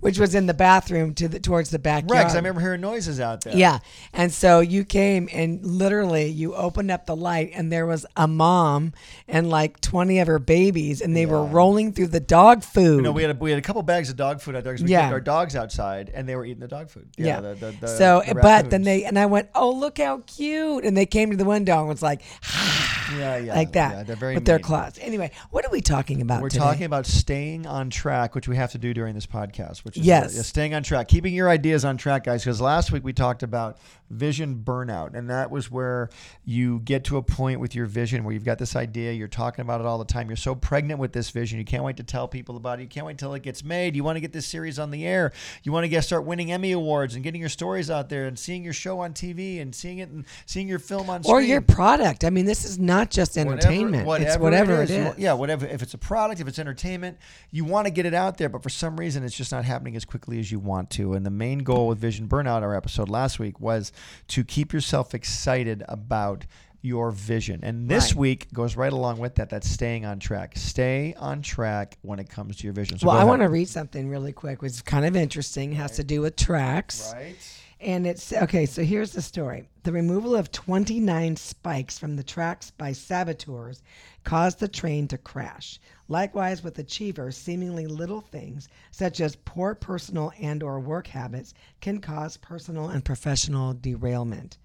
which 0.00 0.18
was 0.18 0.34
in 0.34 0.46
the 0.46 0.54
bathroom 0.54 1.14
to 1.14 1.28
the 1.28 1.38
towards 1.40 1.70
the 1.70 1.78
backyard. 1.78 2.10
Right, 2.10 2.22
'cause 2.22 2.34
I 2.34 2.38
remember 2.38 2.60
hearing 2.60 2.80
noises 2.80 3.20
out 3.20 3.42
there. 3.42 3.56
Yeah. 3.56 3.78
And 4.12 4.32
so 4.32 4.60
you 4.60 4.84
came 4.84 5.28
and 5.32 5.64
literally 5.64 6.26
you 6.28 6.54
opened 6.54 6.90
up 6.90 7.06
the 7.06 7.16
light 7.16 7.50
and 7.54 7.70
there 7.72 7.86
was 7.86 8.04
a 8.16 8.26
mom 8.28 8.92
and 9.28 9.48
like 9.50 9.80
20 9.80 10.18
of 10.20 10.26
her 10.26 10.38
babies 10.38 11.00
and 11.00 11.16
they 11.16 11.26
were 11.26 11.44
rolling 11.44 11.92
through 11.92 12.08
the 12.08 12.20
dog 12.20 12.62
food. 12.64 12.96
You 12.96 13.02
know, 13.02 13.12
we 13.12 13.22
had 13.22 13.36
a, 13.36 13.38
we 13.38 13.50
had 13.50 13.58
a 13.58 13.62
couple 13.62 13.82
bags 13.82 14.10
of 14.10 14.16
dog 14.16 14.40
food 14.40 14.56
out 14.56 14.64
there 14.64 14.72
because 14.72 14.84
we 14.84 14.90
Yeah. 14.90 15.02
kept 15.02 15.12
our 15.12 15.20
dogs 15.20 15.54
outside, 15.56 16.10
and 16.14 16.28
they 16.28 16.34
were 16.36 16.44
eating 16.44 16.60
the 16.60 16.68
dog 16.68 16.90
food. 16.90 17.08
yeah. 17.16 17.40
the- 17.40 17.54
the- 17.54 17.74
the- 17.80 17.88
so, 17.88 18.22
the 18.26 18.34
but 18.34 18.42
then 18.42 18.82
raccoons. 18.82 18.84
they, 18.84 19.04
and 19.04 19.18
I 19.18 19.26
went, 19.26 19.48
oh, 19.54 19.70
look 19.72 19.98
how 19.98 20.22
cute. 20.26 20.84
And 20.84 20.96
they 20.96 21.06
came 21.06 21.30
to 21.30 21.36
the 21.36 21.44
window 21.44 21.78
and 21.80 21.88
was 21.88 22.02
like, 22.02 22.22
ah, 22.44 23.10
yeah, 23.18 23.36
yeah, 23.38 23.54
like 23.54 23.72
that 23.72 23.92
yeah, 23.92 24.02
they're 24.04 24.16
very 24.16 24.34
with 24.34 24.44
their 24.44 24.56
mean. 24.56 24.64
claws. 24.64 24.98
Anyway, 25.00 25.30
what 25.50 25.64
are 25.66 25.70
we 25.70 25.80
talking 25.80 26.20
about 26.22 26.42
We're 26.42 26.48
today? 26.48 26.64
talking 26.64 26.84
about 26.84 27.06
staying 27.06 27.66
on 27.66 27.90
track, 27.90 28.34
which 28.34 28.48
we 28.48 28.56
have 28.56 28.72
to 28.72 28.78
do 28.78 28.94
during 28.94 29.14
this 29.14 29.26
podcast. 29.26 29.84
Which 29.84 29.89
which 29.90 29.98
is 29.98 30.02
uh, 30.02 30.06
Yes. 30.06 30.36
yeah, 30.36 30.42
staying 30.42 30.74
on 30.74 30.82
track, 30.82 31.08
keeping 31.08 31.34
your 31.34 31.48
ideas 31.48 31.84
on 31.84 31.96
track, 31.96 32.24
guys. 32.24 32.42
Because 32.44 32.60
last 32.60 32.92
week 32.92 33.04
we 33.04 33.12
talked 33.12 33.42
about 33.42 33.78
vision 34.10 34.60
burnout, 34.64 35.14
and 35.14 35.30
that 35.30 35.50
was 35.50 35.70
where 35.70 36.10
you 36.44 36.80
get 36.80 37.04
to 37.04 37.16
a 37.16 37.22
point 37.22 37.60
with 37.60 37.74
your 37.76 37.86
vision 37.86 38.24
where 38.24 38.32
you've 38.34 38.44
got 38.44 38.58
this 38.58 38.74
idea, 38.74 39.12
you're 39.12 39.28
talking 39.28 39.62
about 39.62 39.80
it 39.80 39.86
all 39.86 39.98
the 39.98 40.04
time, 40.04 40.28
you're 40.28 40.36
so 40.36 40.52
pregnant 40.54 40.98
with 40.98 41.12
this 41.12 41.30
vision, 41.30 41.58
you 41.60 41.64
can't 41.64 41.84
wait 41.84 41.96
to 41.96 42.02
tell 42.02 42.26
people 42.26 42.56
about 42.56 42.80
it, 42.80 42.82
you 42.82 42.88
can't 42.88 43.06
wait 43.06 43.18
till 43.18 43.32
it 43.34 43.42
gets 43.44 43.62
made, 43.62 43.94
you 43.94 44.02
want 44.02 44.16
to 44.16 44.20
get 44.20 44.32
this 44.32 44.46
series 44.46 44.80
on 44.80 44.90
the 44.90 45.06
air, 45.06 45.32
you 45.62 45.70
want 45.70 45.84
to 45.84 45.88
get 45.88 46.02
start 46.02 46.24
winning 46.24 46.50
Emmy 46.50 46.72
awards 46.72 47.14
and 47.14 47.22
getting 47.22 47.40
your 47.40 47.48
stories 47.48 47.88
out 47.88 48.08
there 48.08 48.26
and 48.26 48.36
seeing 48.36 48.64
your 48.64 48.72
show 48.72 48.98
on 48.98 49.12
TV 49.12 49.62
and 49.62 49.72
seeing 49.72 49.98
it 49.98 50.08
and 50.08 50.24
seeing 50.44 50.66
your 50.66 50.80
film 50.80 51.08
on 51.08 51.22
screen. 51.22 51.32
or 51.36 51.38
screen. 51.38 51.50
your 51.50 51.60
product. 51.60 52.24
I 52.24 52.30
mean, 52.30 52.46
this 52.46 52.64
is 52.64 52.80
not 52.80 53.10
just 53.10 53.38
entertainment. 53.38 54.08
it's 54.22 54.36
whatever 54.38 54.82
it 54.82 54.90
is. 54.90 55.04
want- 55.04 55.18
yeah, 55.20 55.34
whatever. 55.34 55.66
If 55.66 55.82
it's 55.82 55.94
a 55.94 55.98
product, 55.98 56.40
if 56.40 56.48
it's 56.48 56.58
entertainment, 56.58 57.16
you 57.52 57.64
want 57.64 57.86
to 57.86 57.92
get 57.92 58.06
it 58.06 58.14
out 58.14 58.38
there, 58.38 58.48
but 58.48 58.60
for 58.64 58.70
some 58.70 58.96
reason, 58.98 59.22
it's 59.22 59.36
just 59.36 59.52
not 59.52 59.64
happening 59.64 59.79
as 59.88 60.04
quickly 60.04 60.38
as 60.38 60.50
you 60.52 60.58
want 60.58 60.90
to. 60.90 61.14
And 61.14 61.24
the 61.24 61.30
main 61.30 61.58
goal 61.60 61.88
with 61.88 61.98
Vision 61.98 62.28
Burnout, 62.28 62.62
our 62.62 62.74
episode 62.74 63.08
last 63.08 63.38
week, 63.38 63.60
was 63.60 63.92
to 64.28 64.44
keep 64.44 64.72
yourself 64.72 65.14
excited 65.14 65.82
about 65.88 66.46
your 66.82 67.10
vision. 67.10 67.60
And 67.62 67.88
this 67.90 68.12
Right. 68.12 68.20
week 68.20 68.52
goes 68.54 68.74
right 68.76 68.92
along 68.92 69.18
with 69.18 69.34
that. 69.34 69.50
That's 69.50 69.68
staying 69.68 70.06
on 70.06 70.18
track. 70.18 70.52
Stay 70.56 71.14
on 71.18 71.42
track 71.42 71.98
when 72.02 72.18
it 72.18 72.28
comes 72.30 72.56
to 72.56 72.64
your 72.64 72.72
vision. 72.72 72.98
So 72.98 73.06
well, 73.08 73.16
I 73.18 73.24
want 73.24 73.42
to 73.42 73.48
read 73.48 73.68
something 73.68 74.08
really 74.08 74.32
quick, 74.32 74.62
which 74.62 74.72
is 74.72 74.82
kind 74.82 75.04
of 75.04 75.14
interesting. 75.14 75.72
Has 75.72 75.96
to 75.96 76.04
do 76.04 76.22
with 76.22 76.36
tracks. 76.36 77.12
Right. 77.14 77.36
And 77.82 78.06
it's 78.06 78.30
okay, 78.30 78.66
so 78.66 78.82
here's 78.82 79.12
the 79.12 79.22
story. 79.22 79.66
The 79.84 79.92
removal 79.92 80.36
of 80.36 80.52
29 80.52 81.36
spikes 81.36 81.98
from 81.98 82.16
the 82.16 82.22
tracks 82.22 82.70
by 82.70 82.92
saboteurs 82.92 83.82
caused 84.22 84.58
the 84.60 84.68
train 84.68 85.08
to 85.08 85.16
crash. 85.16 85.80
Likewise 86.06 86.62
with 86.62 86.78
achievers, 86.78 87.38
seemingly 87.38 87.86
little 87.86 88.20
things 88.20 88.68
such 88.90 89.18
as 89.18 89.36
poor 89.46 89.74
personal 89.74 90.30
and 90.38 90.62
or 90.62 90.78
work 90.78 91.06
habits 91.06 91.54
can 91.80 92.00
cause 92.00 92.36
personal 92.36 92.88
and 92.88 93.02
professional 93.02 93.72
derailment. 93.72 94.58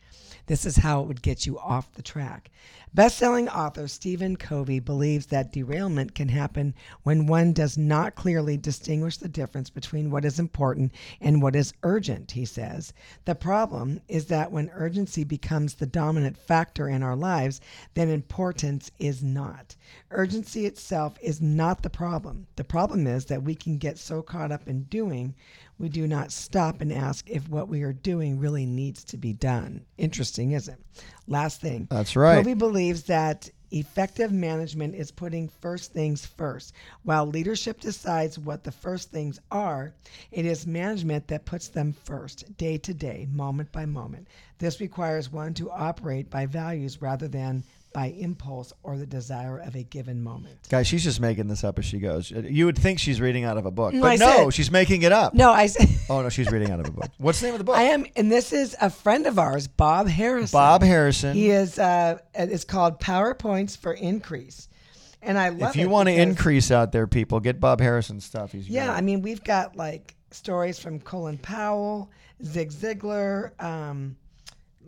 This 0.47 0.65
is 0.65 0.77
how 0.77 1.01
it 1.01 1.07
would 1.07 1.21
get 1.23 1.45
you 1.45 1.57
off 1.57 1.91
the 1.93 2.03
track. 2.03 2.51
Best-selling 2.93 3.49
author 3.49 3.87
Stephen 3.89 4.37
Covey 4.37 4.79
believes 4.79 5.25
that 5.25 5.51
derailment 5.51 6.15
can 6.15 6.29
happen 6.29 6.73
when 7.03 7.27
one 7.27 7.51
does 7.51 7.77
not 7.77 8.15
clearly 8.15 8.55
distinguish 8.55 9.17
the 9.17 9.27
difference 9.27 9.69
between 9.69 10.11
what 10.11 10.23
is 10.23 10.39
important 10.39 10.93
and 11.19 11.41
what 11.41 11.55
is 11.55 11.73
urgent, 11.83 12.31
he 12.31 12.45
says. 12.45 12.93
The 13.25 13.35
problem 13.35 13.99
is 14.07 14.27
that 14.27 14.51
when 14.51 14.69
urgency 14.69 15.23
becomes 15.23 15.73
the 15.73 15.87
dominant 15.87 16.37
factor 16.37 16.87
in 16.87 17.03
our 17.03 17.17
lives, 17.17 17.59
then 17.95 18.07
importance 18.07 18.91
is 18.97 19.21
not. 19.21 19.75
Urgency 20.11 20.65
itself 20.65 21.17
is 21.21 21.41
not 21.41 21.81
the 21.81 21.89
problem. 21.89 22.47
The 22.55 22.63
problem 22.63 23.07
is 23.07 23.25
that 23.25 23.43
we 23.43 23.55
can 23.55 23.77
get 23.77 23.97
so 23.97 24.21
caught 24.21 24.51
up 24.51 24.67
in 24.67 24.83
doing 24.83 25.35
we 25.77 25.89
do 25.89 26.07
not 26.07 26.31
stop 26.31 26.81
and 26.81 26.91
ask 26.91 27.29
if 27.29 27.49
what 27.49 27.67
we 27.67 27.83
are 27.83 27.93
doing 27.93 28.39
really 28.39 28.65
needs 28.65 29.03
to 29.05 29.17
be 29.17 29.33
done. 29.33 29.85
Interesting, 29.97 30.51
isn't 30.51 30.73
it? 30.73 31.03
Last 31.27 31.61
thing. 31.61 31.87
That's 31.89 32.15
right. 32.15 32.37
Covey 32.37 32.53
believes 32.53 33.03
that 33.03 33.49
effective 33.71 34.31
management 34.31 34.95
is 34.95 35.11
putting 35.11 35.49
first 35.49 35.91
things 35.91 36.25
first. 36.25 36.73
While 37.03 37.25
leadership 37.25 37.81
decides 37.81 38.39
what 38.39 38.63
the 38.63 38.71
first 38.71 39.11
things 39.11 39.39
are, 39.51 39.93
it 40.31 40.45
is 40.45 40.65
management 40.65 41.27
that 41.27 41.45
puts 41.45 41.67
them 41.67 41.93
first, 42.05 42.55
day 42.57 42.77
to 42.77 42.93
day, 42.93 43.27
moment 43.31 43.71
by 43.71 43.85
moment. 43.85 44.27
This 44.59 44.79
requires 44.79 45.31
one 45.31 45.53
to 45.55 45.71
operate 45.71 46.29
by 46.29 46.45
values 46.45 47.01
rather 47.01 47.27
than 47.27 47.63
by 47.95 48.07
impulse 48.07 48.73
or 48.83 48.97
the 48.97 49.05
desire 49.05 49.57
of 49.57 49.73
a 49.73 49.81
given 49.83 50.21
moment. 50.21 50.57
Guys, 50.69 50.85
she's 50.85 51.01
just 51.05 51.21
making 51.21 51.47
this 51.47 51.63
up 51.63 51.79
as 51.79 51.85
she 51.85 51.97
goes. 51.97 52.29
You 52.29 52.65
would 52.65 52.77
think 52.77 52.99
she's 52.99 53.21
reading 53.21 53.45
out 53.45 53.57
of 53.57 53.65
a 53.65 53.71
book, 53.71 53.93
No, 53.93 54.01
but 54.01 54.07
I 54.11 54.15
no, 54.17 54.25
said- 54.35 54.53
she's 54.53 54.69
making 54.69 55.03
it 55.03 55.13
up. 55.13 55.33
No, 55.33 55.49
I 55.51 55.67
said. 55.67 55.87
Oh 56.09 56.21
no, 56.21 56.27
she's 56.27 56.51
reading 56.51 56.71
out 56.71 56.81
of 56.81 56.87
a 56.87 56.91
book. 56.91 57.09
What's 57.19 57.39
the 57.39 57.45
name 57.47 57.53
of 57.55 57.59
the 57.59 57.63
book? 57.63 57.77
I 57.77 57.83
am, 57.83 58.05
and 58.17 58.29
this 58.29 58.51
is 58.51 58.75
a 58.81 58.89
friend 58.89 59.25
of 59.25 59.39
ours, 59.39 59.67
Bob 59.69 60.09
Harrison. 60.09 60.57
Bob 60.57 60.83
Harrison. 60.83 61.33
He 61.35 61.49
is. 61.51 61.79
Uh, 61.79 62.17
it's 62.33 62.65
called 62.65 62.99
PowerPoints 62.99 63.77
for 63.77 63.93
Increase, 63.93 64.67
and 65.21 65.37
I 65.39 65.49
love 65.49 65.69
if 65.69 65.75
you 65.77 65.87
want 65.87 66.09
to 66.09 66.13
increase 66.15 66.71
out 66.71 66.91
there, 66.91 67.07
people, 67.07 67.39
get 67.39 67.61
Bob 67.61 67.79
Harrison 67.79 68.19
stuff. 68.19 68.51
He's 68.51 68.67
Yeah, 68.67 68.87
great. 68.87 68.97
I 68.97 69.01
mean, 69.01 69.21
we've 69.21 69.43
got 69.43 69.77
like 69.77 70.15
stories 70.31 70.79
from 70.79 70.99
Colin 70.99 71.37
Powell, 71.37 72.11
Zig 72.43 72.71
Ziglar, 72.71 73.57
um, 73.63 74.17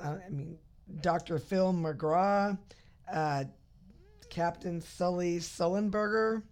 uh, 0.03 0.15
I 0.25 0.29
mean, 0.29 0.57
Dr. 1.01 1.39
Phil 1.39 1.71
McGraw, 1.73 2.57
uh, 3.11 3.45
Captain 4.29 4.81
Sully 4.81 5.39
Sullenberger, 5.39 6.43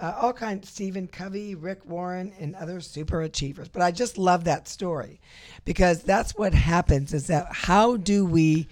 uh, 0.00 0.14
all 0.20 0.32
kinds, 0.32 0.68
Stephen 0.68 1.06
Covey, 1.06 1.54
Rick 1.54 1.86
Warren, 1.86 2.32
and 2.38 2.54
other 2.56 2.80
super 2.80 3.22
achievers. 3.22 3.68
But 3.68 3.82
I 3.82 3.90
just 3.90 4.18
love 4.18 4.44
that 4.44 4.66
story 4.68 5.20
because 5.64 6.02
that's 6.02 6.32
what 6.36 6.52
happens 6.54 7.14
is 7.14 7.28
that 7.28 7.46
how 7.50 7.96
do 7.96 8.24
we 8.26 8.68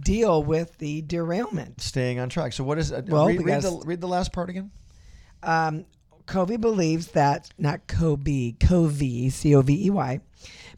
deal 0.00 0.42
with 0.42 0.76
the 0.78 1.02
derailment? 1.02 1.80
staying 1.80 2.18
on 2.18 2.28
track. 2.28 2.52
So 2.52 2.64
what 2.64 2.78
is? 2.78 2.92
Uh, 2.92 3.02
Well, 3.06 3.26
read, 3.28 3.42
read 3.44 3.62
the 3.62 3.82
read 3.84 4.00
the 4.00 4.08
last 4.08 4.32
part 4.32 4.50
again. 4.50 4.70
um, 5.42 5.84
Covey 6.26 6.56
believes 6.56 7.08
that 7.08 7.50
not 7.58 7.86
Kobe, 7.86 8.52
Covey, 8.58 9.28
C 9.30 9.54
O 9.54 9.60
V 9.60 9.86
E 9.86 9.90
Y, 9.90 10.20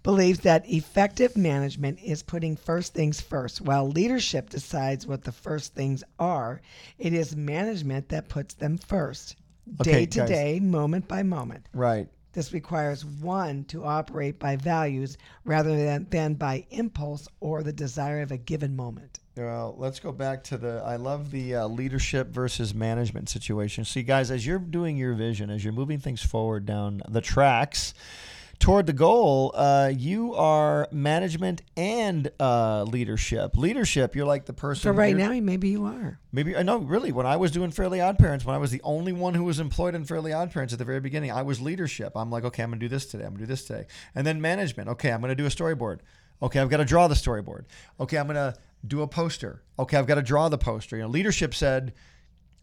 believes 0.07 0.39
that 0.39 0.71
effective 0.71 1.37
management 1.37 1.99
is 2.01 2.23
putting 2.23 2.55
first 2.55 2.95
things 2.95 3.21
first. 3.21 3.61
While 3.61 3.89
leadership 3.89 4.49
decides 4.49 5.05
what 5.05 5.25
the 5.25 5.33
first 5.33 5.75
things 5.75 6.05
are, 6.21 6.61
it 6.97 7.13
is 7.13 7.35
management 7.35 8.09
that 8.11 8.29
puts 8.29 8.55
them 8.55 8.79
first, 8.79 9.35
Okay, 9.81 9.91
day 9.91 10.07
to 10.07 10.19
guys. 10.21 10.29
day, 10.29 10.61
moment 10.61 11.09
by 11.09 11.25
moment. 11.25 11.67
Right. 11.75 12.09
This 12.35 12.53
requires 12.53 13.05
one 13.05 13.65
to 13.65 13.85
operate 13.85 14.39
by 14.39 14.55
values 14.55 15.19
rather 15.45 15.77
than, 15.77 16.07
than 16.09 16.35
by 16.35 16.65
impulse 16.71 17.27
or 17.41 17.65
the 17.65 17.73
desire 17.73 18.21
of 18.21 18.31
a 18.31 18.37
given 18.37 18.77
moment. 18.77 19.19
Well, 19.37 19.75
let's 19.77 19.99
go 19.99 20.13
back 20.13 20.45
to 20.45 20.57
the. 20.57 20.83
I 20.87 20.97
love 20.97 21.33
the 21.33 21.57
uh, 21.57 21.67
leadership 21.67 22.29
versus 22.29 22.73
management 22.73 23.29
situation. 23.29 23.85
See, 23.85 24.05
guys, 24.05 24.31
as 24.31 24.47
you're 24.47 24.61
doing 24.61 24.97
your 24.97 25.15
vision, 25.15 25.51
as 25.51 25.65
you're 25.65 25.73
moving 25.73 25.99
things 25.99 26.23
forward 26.23 26.65
down 26.65 27.03
the 27.09 27.21
tracks 27.21 27.93
toward 28.59 28.87
the 28.87 28.93
goal, 28.93 29.53
uh, 29.55 29.93
you 29.97 30.35
are 30.35 30.89
management 30.91 31.63
and 31.77 32.31
uh, 32.41 32.83
leadership. 32.85 33.57
Leadership, 33.57 34.17
you're 34.17 34.27
like 34.27 34.47
the 34.47 34.53
person. 34.53 34.83
For 34.83 34.93
right 34.93 35.17
now, 35.17 35.31
maybe 35.41 35.69
you 35.69 35.85
are. 35.85 36.19
Maybe 36.33 36.57
I 36.57 36.63
know 36.63 36.79
really 36.79 37.13
when 37.13 37.27
I 37.27 37.37
was 37.37 37.51
doing 37.51 37.71
Fairly 37.71 38.01
Odd 38.01 38.19
Parents, 38.19 38.45
when 38.45 38.55
I 38.55 38.59
was 38.59 38.71
the 38.71 38.81
only 38.83 39.13
one 39.13 39.35
who 39.35 39.45
was 39.45 39.61
employed 39.61 39.95
in 39.95 40.05
Fairly 40.05 40.33
Odd 40.33 40.53
Parents 40.53 40.73
at 40.73 40.79
the 40.79 40.85
very 40.85 41.01
beginning, 41.01 41.31
I 41.31 41.43
was 41.43 41.61
leadership. 41.61 42.13
I'm 42.17 42.31
like, 42.31 42.45
okay, 42.45 42.63
I'm 42.63 42.71
gonna 42.71 42.81
do 42.81 42.89
this 42.89 43.07
today. 43.07 43.25
I'm 43.25 43.31
gonna 43.31 43.45
do 43.45 43.47
this 43.47 43.65
today, 43.65 43.87
and 44.15 44.27
then 44.27 44.41
management. 44.41 44.89
Okay, 44.91 45.13
I'm 45.13 45.21
gonna 45.21 45.35
do 45.35 45.47
a 45.47 45.51
storyboard. 45.51 45.99
Okay, 46.43 46.61
I've 46.61 46.69
got 46.69 46.79
to 46.79 46.85
draw 46.85 47.09
the 47.09 47.15
storyboard. 47.15 47.65
Okay, 47.99 48.19
I'm 48.19 48.27
gonna 48.27 48.55
do 48.87 49.03
a 49.03 49.09
poster. 49.09 49.63
Okay, 49.79 49.97
I've 49.97 50.07
got 50.07 50.17
to 50.17 50.23
draw 50.23 50.49
the 50.49 50.59
poster. 50.59 50.97
You 50.97 51.05
know, 51.05 51.09
leadership 51.09 51.55
said 51.55 51.95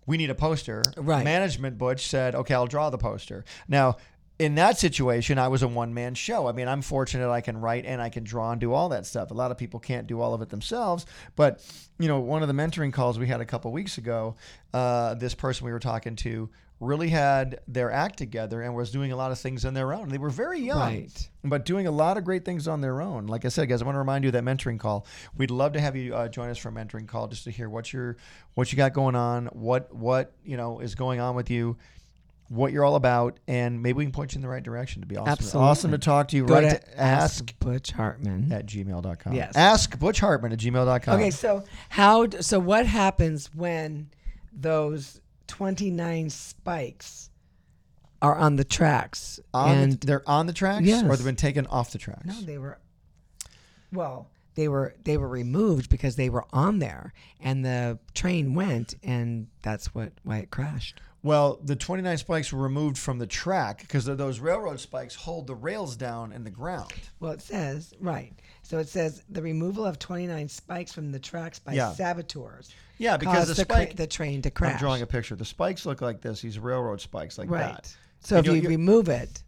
we 0.06 0.18
need 0.18 0.30
a 0.30 0.36
poster. 0.36 0.84
Right. 0.96 1.24
Management 1.24 1.78
Butch 1.78 2.08
said, 2.08 2.36
okay, 2.36 2.54
I'll 2.54 2.68
draw 2.68 2.90
the 2.90 2.98
poster. 2.98 3.46
Now. 3.68 3.98
In 4.40 4.56
that 4.56 4.78
situation, 4.80 5.38
I 5.38 5.48
was 5.48 5.62
a 5.62 5.68
one 5.68 5.94
man 5.94 6.16
show. 6.16 6.48
I 6.48 6.54
mean, 6.54 6.68
I'm 6.68 6.82
fortunate 6.82 7.30
I 7.30 7.42
can 7.42 7.58
write 7.62 7.86
and 7.86 8.02
I 8.02 8.10
can 8.10 8.24
draw 8.24 8.52
and 8.52 8.60
do 8.60 8.74
all 8.74 8.90
that 8.90 9.06
stuff. 9.06 9.30
A 9.32 9.34
lot 9.34 9.52
of 9.52 9.58
people 9.58 9.80
can't 9.80 10.08
do 10.08 10.20
all 10.22 10.34
of 10.34 10.42
it 10.42 10.50
themselves. 10.50 11.06
But, 11.36 11.64
you 12.00 12.08
know, 12.08 12.20
one 12.20 12.42
of 12.42 12.48
the 12.48 12.54
mentoring 12.54 12.92
calls 12.92 13.20
we 13.20 13.28
had 13.28 13.42
a 13.42 13.46
couple 13.46 13.72
weeks 13.72 13.98
ago, 14.00 14.36
uh, 14.74 15.14
this 15.14 15.36
person 15.36 15.66
we 15.66 15.72
were 15.72 15.80
talking 15.80 16.16
to 16.18 16.50
really 16.80 17.10
had 17.10 17.62
their 17.68 17.92
act 17.92 18.18
together 18.18 18.62
and 18.64 18.76
was 18.76 18.92
doing 18.92 19.12
a 19.14 19.16
lot 19.16 19.32
of 19.32 19.40
things 19.40 19.64
on 19.64 19.74
their 19.74 19.94
own. 19.94 20.10
They 20.10 20.18
were 20.18 20.32
very 20.32 20.60
young, 20.60 20.80
Right. 20.80 21.30
but 21.44 21.64
doing 21.64 21.88
a 21.88 21.92
lot 21.92 22.18
of 22.18 22.26
great 22.26 22.44
things 22.44 22.68
on 22.68 22.82
their 22.82 23.02
own. 23.02 23.28
Like 23.28 23.46
I 23.46 23.50
said, 23.50 23.70
guys, 23.70 23.82
I 23.82 23.86
want 23.86 23.96
to 23.96 24.00
remind 24.00 24.26
you 24.26 24.30
of 24.30 24.34
that 24.34 24.44
mentoring 24.44 24.80
call. 24.80 25.06
We'd 25.38 25.52
love 25.52 25.74
to 25.74 25.80
have 25.80 25.96
you 25.96 26.14
uh, 26.14 26.28
join 26.28 26.50
us 26.50 26.58
for 26.58 26.70
a 26.70 26.72
mentoring 26.74 27.08
call 27.08 27.28
just 27.28 27.46
to 27.46 27.52
hear 27.52 27.70
what 27.70 27.94
you're, 27.94 28.18
what 28.56 28.72
you 28.74 28.78
got 28.78 28.92
going 28.94 29.16
on, 29.16 29.46
what 29.54 29.94
what 29.96 30.34
you 30.44 30.58
know 30.58 30.80
is 30.80 30.96
going 30.96 31.22
on 31.22 31.36
with 31.36 31.50
you, 31.50 31.78
what 32.54 32.72
you're 32.72 32.84
all 32.86 32.96
about, 32.96 33.40
and 33.48 33.82
maybe 33.82 33.98
we 33.98 34.06
can 34.06 34.12
point 34.12 34.34
you 34.34 34.38
in 34.38 34.42
the 34.42 34.48
right 34.48 34.64
direction. 34.64 35.02
To 35.02 35.08
be 35.08 35.18
awesome, 35.18 35.32
Absolutely. 35.32 35.70
awesome 35.70 35.92
to 35.92 35.98
talk 35.98 36.28
to 36.30 36.36
you. 36.38 36.46
Go 36.46 36.56
right 36.56 36.70
to 36.70 36.80
to 36.80 37.00
ask 37.00 37.58
Butch 37.60 37.92
Hartman. 37.92 38.52
at 38.52 38.66
gmail.com. 38.66 39.34
Yes. 39.34 39.56
Ask 39.56 39.98
Butch 40.00 40.20
Hartman 40.20 40.52
at 40.52 40.60
gmail.com. 40.60 41.16
Okay, 41.16 41.32
so 41.32 41.64
how? 41.90 42.30
So 42.42 42.60
what 42.60 42.86
happens 42.86 43.50
when 43.54 44.10
those 44.52 45.20
twenty 45.48 45.90
nine 45.92 46.30
spikes 46.30 47.30
are 48.22 48.36
on 48.36 48.56
the 48.56 48.64
tracks? 48.64 49.40
On 49.54 49.78
and 49.78 49.92
the, 49.94 50.08
they're 50.08 50.30
on 50.30 50.46
the 50.46 50.54
tracks, 50.54 50.86
Yes. 50.86 51.04
or 51.04 51.16
they've 51.16 51.26
been 51.26 51.36
taken 51.36 51.66
off 51.68 51.92
the 51.92 51.98
tracks. 51.98 52.26
no, 52.26 52.40
they 52.42 52.58
were. 52.58 52.78
Well, 53.92 54.28
they 54.56 54.68
were 54.68 54.96
they 55.04 55.18
were 55.18 55.28
removed 55.28 55.90
because 55.90 56.16
they 56.16 56.30
were 56.30 56.46
on 56.54 56.80
there, 56.80 57.14
and 57.40 57.64
the 57.66 58.00
train 58.14 58.54
went, 58.54 58.96
and 59.04 59.48
that's 59.62 59.94
what 59.96 60.14
why 60.24 60.38
it 60.40 60.52
crashed. 60.52 61.02
Well, 61.24 61.60
the 61.64 61.76
29 61.78 62.18
spikes 62.18 62.52
were 62.52 62.62
removed 62.62 62.98
from 62.98 63.18
the 63.18 63.26
track 63.26 63.80
because 63.82 64.04
those 64.06 64.40
railroad 64.40 64.80
spikes 64.82 65.16
hold 65.16 65.48
the 65.48 65.56
rails 65.56 65.96
down 65.96 66.34
in 66.34 66.44
the 66.44 66.50
ground. 66.52 66.92
Well, 67.22 67.32
it 67.32 67.42
says 67.42 67.94
right. 68.02 68.34
So 68.62 68.78
it 68.80 68.90
says 68.90 69.24
the 69.30 69.42
removal 69.42 69.86
of 69.86 70.00
twenty 70.00 70.28
nine 70.28 70.48
spikes 70.50 70.92
from 70.94 71.12
the 71.12 71.20
tracks 71.20 71.60
by 71.60 71.74
Yeah. 71.74 71.94
saboteurs. 71.94 72.74
Yeah, 72.98 73.16
because 73.18 73.48
the 73.48 73.54
the, 73.56 73.66
cra- 73.66 73.94
the 73.94 74.08
train 74.08 74.42
to 74.42 74.52
crash. 74.52 74.74
I'm 74.74 74.80
drawing 74.80 75.02
a 75.02 75.08
picture. 75.08 75.36
The 75.36 75.46
spikes 75.46 75.86
look 75.86 76.02
like 76.02 76.22
this. 76.22 76.42
These 76.42 76.60
railroad 76.60 77.00
spikes 77.02 77.38
like 77.38 77.50
right. 77.50 77.74
that. 77.74 77.96
So 78.20 78.38
And 78.38 78.46
if 78.48 78.54
you 78.54 78.62
you'll- 78.62 78.70
remove 78.72 79.08
it, 79.10 79.44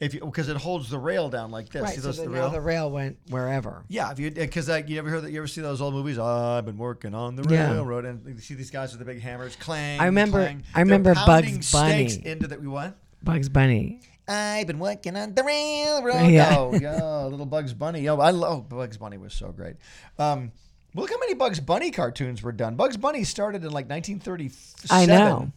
if 0.00 0.12
you 0.14 0.20
because 0.20 0.48
it 0.48 0.56
holds 0.56 0.90
the 0.90 0.98
rail 0.98 1.28
down 1.30 1.50
like 1.50 1.68
this. 1.70 1.82
Right. 1.82 1.94
See 1.94 2.00
So 2.00 2.08
those 2.08 2.18
the 2.18 2.28
rail? 2.28 2.50
the 2.50 2.60
rail 2.60 2.90
went 2.90 3.18
wherever. 3.30 3.84
Yeah, 3.88 4.10
if 4.12 4.18
you 4.18 4.30
because 4.30 4.68
like 4.68 4.88
you 4.88 4.98
ever 4.98 5.08
heard 5.10 5.22
that 5.24 5.30
you 5.32 5.38
ever 5.38 5.46
see 5.46 5.60
those 5.62 5.80
old 5.80 5.94
movies? 5.94 6.18
Oh, 6.18 6.24
I've 6.24 6.64
been 6.66 6.76
working 6.78 7.14
on 7.14 7.36
the 7.36 7.48
Yeah. 7.48 7.72
railroad, 7.72 8.04
and 8.04 8.26
you 8.26 8.38
see 8.40 8.54
these 8.54 8.70
guys 8.70 8.90
with 8.92 8.98
the 8.98 9.04
big 9.04 9.20
hammers, 9.22 9.56
clang. 9.56 10.00
I 10.00 10.06
remember- 10.06 10.38
clang. 10.42 10.64
I 10.74 10.80
remember 10.80 11.14
Bugs 11.14 11.72
Bunny. 11.72 12.20
into 12.26 12.46
the 12.46 12.58
we 12.58 12.68
what? 12.68 12.96
Bugs 13.22 13.48
Bunny. 13.48 14.00
I've 14.28 14.66
been 14.66 14.80
working 14.80 15.16
on 15.16 15.34
the 15.34 15.44
railroad. 15.44 16.26
Yeah. 16.30 16.56
Oh, 16.58 16.74
yeah, 16.80 17.24
little 17.26 17.46
Bugs 17.46 17.72
Bunny. 17.72 18.00
Yo, 18.00 18.18
I 18.18 18.30
love 18.30 18.68
Bugs 18.68 18.96
Bunny 18.96 19.18
was 19.18 19.32
so 19.32 19.52
great. 19.52 19.76
Um, 20.18 20.50
look 20.94 21.10
how 21.10 21.18
many 21.18 21.34
Bugs 21.34 21.60
Bunny 21.60 21.90
cartoons 21.92 22.42
were 22.42 22.50
done. 22.52 22.74
Bugs 22.74 22.96
Bunny 22.96 23.22
started 23.22 23.62
in 23.64 23.70
like 23.70 23.88
1937. 23.88 24.88
I 24.90 25.06
know. 25.06 25.52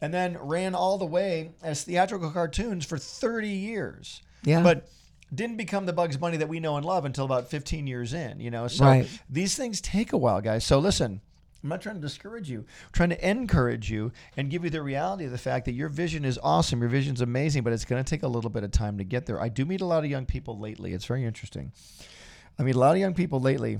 And 0.00 0.14
then 0.14 0.38
ran 0.38 0.74
all 0.74 0.96
the 0.98 1.06
way 1.06 1.50
as 1.62 1.84
theatrical 1.84 2.30
cartoons 2.30 2.86
for 2.86 2.96
30 2.96 3.48
years. 3.48 4.22
Yeah. 4.44 4.62
But 4.62 4.88
didn't 5.34 5.56
become 5.58 5.86
the 5.86 5.92
Bugs 5.92 6.16
Bunny 6.16 6.38
that 6.38 6.48
we 6.48 6.58
know 6.58 6.76
and 6.76 6.84
love 6.84 7.04
until 7.04 7.24
about 7.24 7.48
15 7.48 7.86
years 7.86 8.14
in, 8.14 8.40
you 8.40 8.50
know? 8.50 8.66
So 8.66 8.84
Right. 8.84 9.08
these 9.28 9.54
things 9.54 9.80
take 9.80 10.12
a 10.12 10.16
while, 10.16 10.40
guys. 10.40 10.64
So 10.64 10.78
listen, 10.78 11.20
I'm 11.62 11.68
not 11.68 11.82
trying 11.82 11.96
to 11.96 12.00
discourage 12.00 12.48
you. 12.50 12.60
I'm 12.60 12.92
trying 12.92 13.10
to 13.10 13.28
encourage 13.28 13.90
you 13.90 14.12
and 14.36 14.50
give 14.50 14.64
you 14.64 14.70
the 14.70 14.82
reality 14.82 15.26
of 15.26 15.30
the 15.30 15.38
fact 15.38 15.66
that 15.66 15.72
your 15.72 15.88
vision 15.90 16.24
is 16.24 16.38
awesome. 16.42 16.80
Your 16.80 16.88
vision's 16.88 17.20
amazing, 17.20 17.62
but 17.62 17.72
it's 17.74 17.84
going 17.84 18.02
to 18.02 18.08
take 18.08 18.22
a 18.22 18.28
little 18.28 18.50
bit 18.50 18.64
of 18.64 18.70
time 18.70 18.96
to 18.98 19.04
get 19.04 19.26
there. 19.26 19.40
I 19.40 19.50
do 19.50 19.64
meet 19.66 19.82
a 19.82 19.86
lot 19.86 20.02
of 20.02 20.10
young 20.10 20.24
people 20.24 20.58
lately. 20.58 20.94
It's 20.94 21.04
very 21.04 21.24
interesting. 21.24 21.72
I 22.58 22.62
meet 22.62 22.74
a 22.74 22.78
lot 22.78 22.92
of 22.92 22.98
young 22.98 23.14
people 23.14 23.40
lately 23.40 23.78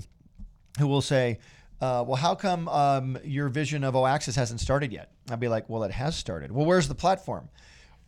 who 0.79 0.87
will 0.87 1.01
say, 1.01 1.39
uh, 1.81 2.03
well, 2.07 2.15
how 2.15 2.35
come 2.35 2.67
um, 2.69 3.17
your 3.23 3.49
vision 3.49 3.83
of 3.83 3.95
OAXIS 3.95 4.35
hasn't 4.35 4.59
started 4.59 4.91
yet? 4.91 5.09
I'd 5.29 5.39
be 5.39 5.47
like, 5.47 5.67
well, 5.69 5.83
it 5.83 5.91
has 5.91 6.15
started. 6.15 6.51
Well, 6.51 6.65
where's 6.65 6.87
the 6.87 6.95
platform? 6.95 7.49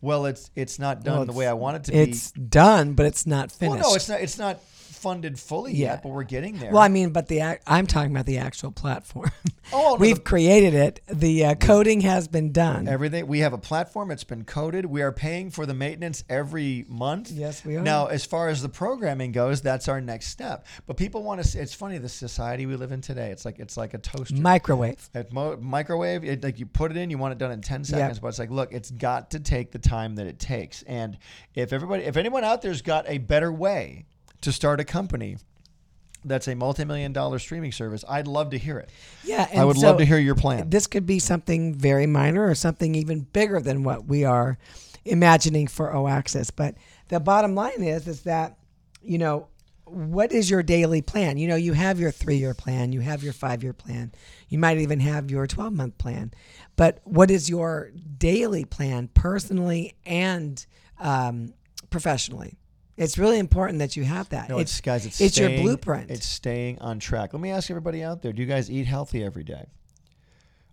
Well, 0.01 0.25
it's 0.25 0.51
it's 0.55 0.79
not 0.79 1.03
done 1.03 1.17
Well, 1.17 1.25
the 1.25 1.31
way 1.33 1.47
I 1.47 1.53
want 1.53 1.77
it 1.77 1.83
to 1.85 1.97
It's 1.97 2.05
be. 2.05 2.11
It's 2.11 2.31
done, 2.49 2.93
but 2.93 3.05
it's 3.05 3.25
not 3.25 3.53
Well, 3.61 3.71
finished. 3.71 3.89
no, 3.89 3.95
it's 3.95 4.09
not. 4.09 4.21
It's 4.21 4.37
not 4.37 4.59
funded 5.03 5.37
fully 5.37 5.73
Yeah. 5.73 5.91
yet, 5.91 6.03
but 6.03 6.09
we're 6.09 6.23
getting 6.23 6.57
there. 6.57 6.71
Well, 6.71 6.81
I 6.81 6.87
mean, 6.87 7.11
but 7.11 7.27
the 7.27 7.59
I'm 7.67 7.85
talking 7.87 8.11
about 8.11 8.25
the 8.25 8.37
actual 8.37 8.71
platform. 8.71 9.31
Oh, 9.71 9.93
no, 9.93 9.95
We've 9.99 10.15
the- 10.15 10.21
created 10.21 10.73
it. 10.73 11.01
The 11.07 11.45
uh, 11.45 11.55
coding 11.55 12.01
has 12.01 12.27
been 12.27 12.51
done. 12.51 12.87
Everything 12.87 13.27
we 13.27 13.39
have 13.39 13.53
a 13.53 13.57
platform. 13.57 14.09
It's 14.11 14.23
been 14.23 14.45
coded. 14.45 14.85
We 14.85 15.01
are 15.01 15.11
paying 15.11 15.51
for 15.51 15.65
the 15.65 15.73
maintenance 15.73 16.23
every 16.29 16.85
month. 16.87 17.31
Yes, 17.31 17.63
we 17.65 17.75
are. 17.75 17.81
Now, 17.81 18.07
as 18.07 18.25
far 18.25 18.47
as 18.49 18.61
the 18.61 18.69
programming 18.69 19.31
goes, 19.33 19.61
that's 19.61 19.87
our 19.87 19.99
next 20.01 20.27
step. 20.27 20.65
But 20.87 20.97
people 20.97 21.21
want 21.23 21.43
to. 21.43 21.59
It's 21.59 21.73
funny 21.73 21.97
the 21.97 22.09
society 22.09 22.65
we 22.65 22.75
live 22.77 22.91
in 22.91 23.01
today. 23.01 23.31
It's 23.31 23.45
like 23.45 23.59
it's 23.59 23.75
like 23.77 23.93
a 23.93 23.97
toaster. 23.99 24.35
Microwave. 24.35 25.09
At 25.13 25.31
mo- 25.33 25.57
microwave, 25.57 26.23
it, 26.23 26.43
like 26.43 26.59
you 26.59 26.65
put 26.65 26.91
it 26.91 26.97
in, 26.97 27.09
you 27.09 27.17
want 27.17 27.33
it 27.33 27.37
done 27.37 27.51
in 27.51 27.61
ten 27.61 27.83
seconds. 27.83 28.19
But 28.19 28.29
it's 28.29 28.39
like, 28.39 28.51
look, 28.51 28.71
it's 28.73 28.89
got 28.91 29.31
to 29.31 29.39
take 29.39 29.71
the 29.71 29.79
time 29.79 30.15
that 30.15 30.27
it 30.27 30.39
takes. 30.39 30.81
And 30.83 31.17
if 31.55 31.73
everybody, 31.73 32.03
if 32.03 32.15
anyone 32.17 32.43
out 32.43 32.61
there's 32.61 32.81
got 32.81 33.05
a 33.09 33.17
better 33.17 33.51
way 33.51 34.05
to 34.43 34.51
start 34.51 34.79
a 34.79 34.83
company 34.83 35.37
that's 36.25 36.47
a 36.47 36.55
multi-million 36.55 37.11
dollar 37.11 37.39
streaming 37.39 37.71
service, 37.71 38.05
I'd 38.07 38.27
love 38.27 38.51
to 38.51 38.57
hear 38.57 38.77
it. 38.77 38.89
Yeah, 39.23 39.47
I 39.53 39.65
would 39.65 39.77
so 39.77 39.87
love 39.87 39.97
to 39.97 40.05
hear 40.05 40.17
your 40.17 40.35
plan. 40.35 40.69
This 40.69 40.87
could 40.87 41.05
be 41.05 41.19
something 41.19 41.75
very 41.75 42.07
minor 42.07 42.47
or 42.47 42.55
something 42.55 42.95
even 42.95 43.21
bigger 43.21 43.59
than 43.59 43.83
what 43.83 44.05
we 44.05 44.23
are 44.23 44.57
imagining 45.03 45.67
for 45.67 45.93
OAXIS. 45.93 46.51
But 46.55 46.75
the 47.09 47.19
bottom 47.19 47.55
line 47.55 47.83
is, 47.83 48.07
is 48.07 48.21
that 48.21 48.57
you 49.01 49.17
know 49.17 49.47
what 49.85 50.31
is 50.31 50.49
your 50.49 50.63
daily 50.63 51.01
plan? 51.01 51.37
You 51.37 51.49
know, 51.49 51.57
you 51.57 51.73
have 51.73 51.99
your 51.99 52.09
three-year 52.09 52.53
plan, 52.53 52.93
you 52.93 53.01
have 53.01 53.21
your 53.21 53.33
five-year 53.33 53.73
plan, 53.73 54.13
you 54.47 54.57
might 54.57 54.77
even 54.77 55.01
have 55.01 55.29
your 55.29 55.45
twelve-month 55.45 55.97
plan. 55.97 56.31
But 56.77 57.01
what 57.03 57.29
is 57.29 57.49
your 57.49 57.91
daily 58.17 58.63
plan, 58.65 59.09
personally 59.13 59.95
and 60.05 60.65
um, 60.99 61.53
professionally? 61.89 62.57
It's 62.95 63.17
really 63.17 63.39
important 63.39 63.79
that 63.79 63.95
you 63.95 64.03
have 64.03 64.29
that. 64.29 64.49
No, 64.49 64.59
it's, 64.59 64.79
guys, 64.81 65.05
it's, 65.05 65.19
it's 65.19 65.37
your 65.37 65.49
blueprint. 65.49 66.11
It's 66.11 66.27
staying 66.27 66.79
on 66.79 66.99
track. 66.99 67.33
Let 67.33 67.41
me 67.41 67.49
ask 67.49 67.71
everybody 67.71 68.03
out 68.03 68.21
there: 68.21 68.33
Do 68.33 68.41
you 68.41 68.47
guys 68.47 68.69
eat 68.69 68.85
healthy 68.85 69.23
every 69.23 69.43
day, 69.43 69.65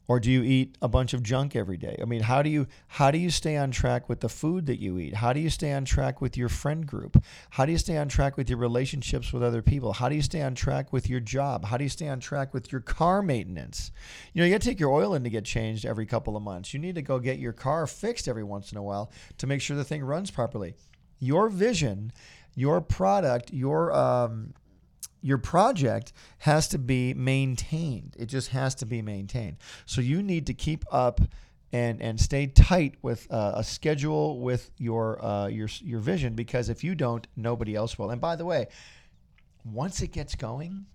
or 0.07 0.21
do 0.21 0.31
you 0.31 0.43
eat 0.43 0.77
a 0.83 0.89
bunch 0.89 1.15
of 1.15 1.23
junk 1.23 1.57
every 1.57 1.79
day? 1.79 1.97
I 2.03 2.05
mean, 2.05 2.21
how 2.21 2.43
do 2.43 2.51
you 2.51 2.67
how 2.89 3.11
do 3.11 3.17
you 3.17 3.31
stay 3.31 3.57
on 3.57 3.71
track 3.71 4.11
with 4.11 4.21
the 4.21 4.29
food 4.29 4.67
that 4.67 4.79
you 4.79 4.99
eat? 4.99 5.15
How 5.15 5.33
do 5.33 5.41
you 5.41 5.49
stay 5.49 5.73
on 5.73 5.87
track 5.87 6.21
with 6.21 6.37
your 6.37 6.51
friend 6.51 6.87
group? 6.87 7.25
How 7.51 7.65
do 7.65 7.73
you 7.73 7.79
stay 7.79 7.97
on 7.97 8.09
track 8.09 8.37
with 8.37 8.51
your 8.51 8.59
relationships 8.59 9.33
with 9.33 9.43
other 9.43 9.63
people? 9.63 9.95
How 9.95 10.11
do 10.11 10.15
you 10.15 10.23
stay 10.23 10.43
on 10.43 10.55
track 10.55 10.93
with 10.93 11.09
your 11.09 11.21
job? 11.21 11.65
How 11.65 11.79
do 11.79 11.85
you 11.85 11.91
stay 11.91 12.09
on 12.09 12.21
track 12.21 12.53
with 12.53 12.71
your 12.71 12.83
car 12.83 13.23
maintenance? 13.23 13.93
You 14.35 14.41
know, 14.43 14.47
you 14.47 14.53
got 14.53 14.61
to 14.61 14.69
take 14.69 14.81
your 14.81 14.93
oil 14.93 15.15
in 15.15 15.25
to 15.25 15.31
get 15.31 15.47
changed 15.47 15.87
every 15.87 16.05
couple 16.05 16.37
of 16.37 16.43
months. 16.43 16.75
You 16.75 16.81
need 16.81 16.97
to 16.97 17.03
go 17.03 17.19
get 17.19 17.39
your 17.39 17.55
car 17.55 17.87
fixed 17.87 18.29
every 18.29 18.45
once 18.45 18.73
in 18.73 18.79
a 18.79 18.83
while 18.83 19.11
to 19.39 19.47
make 19.47 19.63
sure 19.63 19.77
the 19.77 19.85
thing 19.85 20.05
runs 20.05 20.31
properly. 20.31 20.75
Your 21.21 21.49
vision, 21.49 22.13
your 22.57 22.81
product, 22.81 23.53
your 23.53 23.93
um, 23.93 24.55
your 25.23 25.39
project 25.39 26.13
has 26.39 26.69
to 26.69 26.79
be 26.79 27.15
maintained. 27.15 28.17
It 28.19 28.27
just 28.27 28.49
has 28.49 28.75
to 28.77 28.87
be 28.87 29.03
maintained. 29.03 29.59
So 29.87 30.01
you 30.01 30.23
need 30.23 30.47
to 30.47 30.55
keep 30.55 30.85
up 30.91 31.21
and 31.73 32.01
and 32.01 32.21
stay 32.21 32.47
tight 32.47 32.95
with 33.03 33.31
uh, 33.31 33.53
a 33.57 33.65
schedule 33.65 34.41
with 34.41 34.71
your 34.79 35.25
uh, 35.25 35.47
your 35.47 35.69
your 35.81 36.01
vision 36.01 36.35
because 36.35 36.69
if 36.69 36.83
you 36.83 36.95
don't, 36.95 37.27
nobody 37.37 37.75
else 37.75 37.99
will. 37.99 38.11
And 38.11 38.21
by 38.21 38.37
the 38.37 38.45
way, 38.45 38.67
once 39.65 40.03
it 40.03 40.13
gets 40.13 40.35
going, 40.35 40.87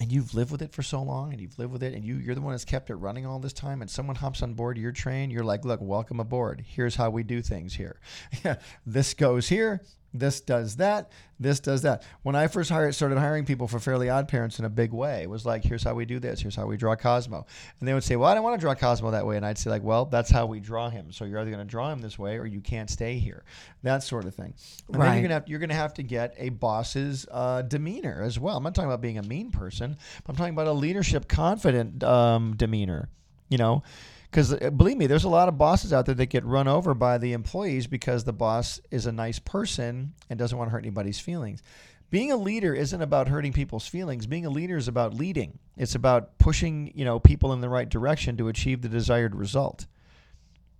and 0.00 0.12
you've 0.12 0.34
lived 0.34 0.50
with 0.52 0.62
it 0.62 0.72
for 0.72 0.82
so 0.82 1.02
long 1.02 1.32
and 1.32 1.40
you've 1.40 1.58
lived 1.58 1.72
with 1.72 1.82
it 1.82 1.94
and 1.94 2.04
you, 2.04 2.16
you're 2.16 2.34
the 2.34 2.40
one 2.40 2.52
that's 2.52 2.64
kept 2.64 2.90
it 2.90 2.96
running 2.96 3.24
all 3.24 3.38
this 3.38 3.52
time 3.52 3.80
and 3.80 3.90
someone 3.90 4.16
hops 4.16 4.42
on 4.42 4.54
board 4.54 4.76
your 4.76 4.92
train 4.92 5.30
you're 5.30 5.44
like 5.44 5.64
look 5.64 5.80
welcome 5.80 6.20
aboard. 6.20 6.64
Here's 6.66 6.96
how 6.96 7.10
we 7.10 7.22
do 7.22 7.42
things 7.42 7.74
here. 7.74 8.00
This 8.86 9.14
goes 9.14 9.48
here 9.48 9.82
this 10.18 10.40
does 10.40 10.76
that 10.76 11.10
this 11.38 11.60
does 11.60 11.82
that 11.82 12.02
when 12.22 12.34
i 12.34 12.46
first 12.46 12.70
hired, 12.70 12.94
started 12.94 13.18
hiring 13.18 13.44
people 13.44 13.68
for 13.68 13.78
fairly 13.78 14.08
odd 14.08 14.26
parents 14.26 14.58
in 14.58 14.64
a 14.64 14.68
big 14.68 14.92
way 14.92 15.22
it 15.22 15.30
was 15.30 15.44
like 15.44 15.62
here's 15.64 15.82
how 15.82 15.94
we 15.94 16.04
do 16.04 16.18
this 16.18 16.40
here's 16.40 16.56
how 16.56 16.66
we 16.66 16.76
draw 16.76 16.96
cosmo 16.96 17.44
and 17.78 17.88
they 17.88 17.92
would 17.94 18.02
say 18.04 18.16
well 18.16 18.30
i 18.30 18.34
don't 18.34 18.42
want 18.42 18.54
to 18.58 18.60
draw 18.60 18.74
cosmo 18.74 19.10
that 19.10 19.26
way 19.26 19.36
and 19.36 19.44
i'd 19.44 19.58
say 19.58 19.68
like 19.70 19.82
well 19.82 20.06
that's 20.06 20.30
how 20.30 20.46
we 20.46 20.60
draw 20.60 20.88
him 20.88 21.12
so 21.12 21.24
you're 21.24 21.38
either 21.40 21.50
going 21.50 21.58
to 21.64 21.70
draw 21.70 21.92
him 21.92 22.00
this 22.00 22.18
way 22.18 22.36
or 22.38 22.46
you 22.46 22.60
can't 22.60 22.88
stay 22.90 23.18
here 23.18 23.44
that 23.82 24.02
sort 24.02 24.24
of 24.24 24.34
thing 24.34 24.54
and 24.88 24.94
then 24.94 25.00
Right. 25.00 25.12
you're 25.14 25.20
going 25.22 25.28
to 25.28 25.34
have 25.34 25.48
you're 25.48 25.58
going 25.58 25.68
to 25.68 25.74
have 25.74 25.94
to 25.94 26.02
get 26.02 26.34
a 26.38 26.48
boss's 26.48 27.26
uh, 27.30 27.62
demeanor 27.62 28.22
as 28.22 28.38
well. 28.38 28.56
I'm 28.56 28.62
not 28.64 28.74
talking 28.74 28.88
about 28.88 29.00
being 29.00 29.18
a 29.18 29.22
mean 29.22 29.50
person. 29.50 29.96
But 30.24 30.30
I'm 30.32 30.36
talking 30.36 30.54
about 30.54 30.66
a 30.66 30.72
leadership 30.72 31.28
confident 31.28 32.02
um, 32.02 32.56
demeanor. 32.56 33.08
You 33.48 33.58
know, 33.58 33.82
because 34.30 34.52
uh, 34.52 34.70
believe 34.70 34.96
me, 34.96 35.06
there's 35.06 35.24
a 35.24 35.28
lot 35.28 35.48
of 35.48 35.58
bosses 35.58 35.92
out 35.92 36.06
there 36.06 36.14
that 36.14 36.26
get 36.26 36.44
run 36.44 36.68
over 36.68 36.94
by 36.94 37.18
the 37.18 37.32
employees 37.32 37.86
because 37.86 38.24
the 38.24 38.32
boss 38.32 38.80
is 38.90 39.06
a 39.06 39.12
nice 39.12 39.38
person 39.38 40.14
and 40.28 40.38
doesn't 40.38 40.56
want 40.56 40.68
to 40.68 40.72
hurt 40.72 40.84
anybody's 40.84 41.20
feelings. 41.20 41.62
Being 42.10 42.30
a 42.30 42.36
leader 42.36 42.72
isn't 42.72 43.02
about 43.02 43.28
hurting 43.28 43.52
people's 43.52 43.88
feelings. 43.88 44.26
Being 44.26 44.46
a 44.46 44.50
leader 44.50 44.76
is 44.76 44.88
about 44.88 45.14
leading. 45.14 45.58
It's 45.76 45.94
about 45.94 46.38
pushing, 46.38 46.92
you 46.94 47.04
know, 47.04 47.18
people 47.18 47.52
in 47.52 47.60
the 47.60 47.68
right 47.68 47.88
direction 47.88 48.36
to 48.36 48.48
achieve 48.48 48.82
the 48.82 48.88
desired 48.88 49.34
result. 49.34 49.86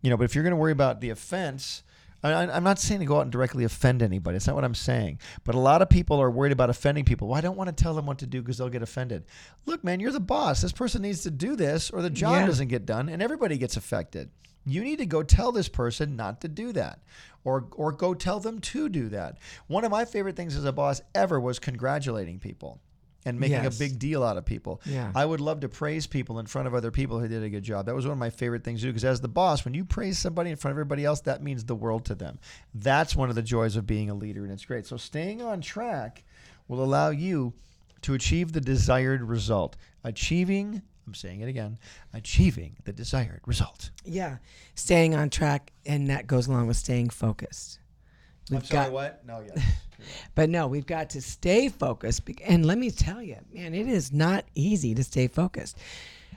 You 0.02 0.10
know, 0.10 0.16
but 0.16 0.24
if 0.24 0.34
you're 0.34 0.44
going 0.44 0.52
to 0.52 0.56
worry 0.56 0.72
about 0.72 1.00
the 1.00 1.10
offense, 1.10 1.82
I, 2.32 2.56
I'm 2.56 2.64
not 2.64 2.78
saying 2.78 3.00
to 3.00 3.06
go 3.06 3.18
out 3.18 3.22
and 3.22 3.32
directly 3.32 3.64
offend 3.64 4.02
anybody. 4.02 4.36
It's 4.36 4.46
not 4.46 4.56
what 4.56 4.64
I'm 4.64 4.74
saying. 4.74 5.20
But 5.44 5.54
a 5.54 5.58
lot 5.60 5.82
of 5.82 5.88
people 5.88 6.20
are 6.20 6.30
worried 6.30 6.52
about 6.52 6.70
offending 6.70 7.04
people. 7.04 7.28
Well, 7.28 7.38
I 7.38 7.40
don't 7.40 7.56
want 7.56 7.74
to 7.74 7.82
tell 7.82 7.94
them 7.94 8.06
what 8.06 8.18
to 8.18 8.26
do 8.26 8.42
because 8.42 8.58
they'll 8.58 8.68
get 8.68 8.82
offended. 8.82 9.24
Look, 9.66 9.82
man, 9.84 10.00
you're 10.00 10.12
the 10.12 10.20
boss. 10.20 10.62
This 10.62 10.72
person 10.72 11.02
needs 11.02 11.22
to 11.22 11.30
do 11.30 11.56
this, 11.56 11.90
or 11.90 12.02
the 12.02 12.10
job 12.10 12.34
Yeah. 12.40 12.46
doesn't 12.46 12.68
get 12.68 12.86
done, 12.86 13.08
and 13.08 13.22
everybody 13.22 13.58
gets 13.58 13.76
affected. 13.76 14.30
You 14.64 14.82
need 14.82 14.98
to 14.98 15.06
go 15.06 15.22
tell 15.22 15.52
this 15.52 15.68
person 15.68 16.16
not 16.16 16.40
to 16.40 16.48
do 16.48 16.72
that, 16.72 16.98
or 17.44 17.68
or 17.76 17.92
go 17.92 18.14
tell 18.14 18.40
them 18.40 18.60
to 18.60 18.88
do 18.88 19.08
that. 19.10 19.38
One 19.68 19.84
of 19.84 19.92
my 19.92 20.04
favorite 20.04 20.34
things 20.34 20.56
as 20.56 20.64
a 20.64 20.72
boss 20.72 21.00
ever 21.14 21.38
was 21.38 21.60
congratulating 21.60 22.40
people 22.40 22.80
and 23.26 23.38
making 23.38 23.62
Yes. 23.62 23.76
a 23.76 23.78
big 23.78 23.98
deal 23.98 24.22
out 24.22 24.38
of 24.38 24.46
people. 24.46 24.80
Yeah. 24.86 25.12
I 25.14 25.26
would 25.26 25.40
love 25.40 25.60
to 25.60 25.68
praise 25.68 26.06
people 26.06 26.38
in 26.38 26.46
front 26.46 26.66
of 26.68 26.74
other 26.74 26.90
people 26.90 27.20
who 27.20 27.28
did 27.28 27.42
a 27.42 27.50
good 27.50 27.64
job. 27.64 27.84
That 27.86 27.94
was 27.94 28.06
one 28.06 28.12
of 28.12 28.18
my 28.18 28.30
favorite 28.30 28.64
things 28.64 28.80
to 28.80 28.86
do 28.86 28.92
because 28.92 29.04
as 29.04 29.20
the 29.20 29.28
boss, 29.28 29.64
when 29.64 29.74
you 29.74 29.84
praise 29.84 30.18
somebody 30.18 30.48
in 30.50 30.56
front 30.56 30.70
of 30.72 30.76
everybody 30.76 31.04
else, 31.04 31.20
that 31.22 31.42
means 31.42 31.64
the 31.64 31.74
world 31.74 32.06
to 32.06 32.14
them. 32.14 32.38
That's 32.74 33.14
one 33.14 33.28
of 33.28 33.34
the 33.34 33.42
joys 33.42 33.76
of 33.76 33.86
being 33.86 34.08
a 34.08 34.14
leader, 34.14 34.44
and 34.44 34.52
it's 34.52 34.64
great. 34.64 34.86
So 34.86 34.96
staying 34.96 35.42
on 35.42 35.60
track 35.60 36.24
will 36.68 36.82
allow 36.82 37.10
you 37.10 37.52
to 38.02 38.14
achieve 38.14 38.52
the 38.52 38.60
desired 38.60 39.22
result. 39.22 39.76
Achieving, 40.04 40.80
I'm 41.06 41.14
saying 41.14 41.40
it 41.40 41.48
again, 41.48 41.78
achieving 42.14 42.76
the 42.84 42.92
desired 42.92 43.40
result. 43.46 43.90
Yeah, 44.04 44.36
staying 44.76 45.14
on 45.16 45.30
track, 45.30 45.72
and 45.84 46.08
that 46.10 46.26
goes 46.28 46.46
along 46.46 46.68
with 46.68 46.76
staying 46.76 47.10
focused. 47.10 47.80
We've 48.50 48.68
got, 48.68 48.92
what? 48.92 49.26
No, 49.26 49.40
yes. 49.44 49.64
But 50.34 50.48
no, 50.50 50.66
we've 50.66 50.86
got 50.86 51.10
to 51.10 51.22
stay 51.22 51.68
focused. 51.68 52.22
And 52.44 52.64
let 52.66 52.78
me 52.78 52.90
tell 52.90 53.22
you, 53.22 53.36
man, 53.52 53.74
it 53.74 53.88
is 53.88 54.12
not 54.12 54.44
easy 54.54 54.94
to 54.94 55.04
stay 55.04 55.28
focused, 55.28 55.76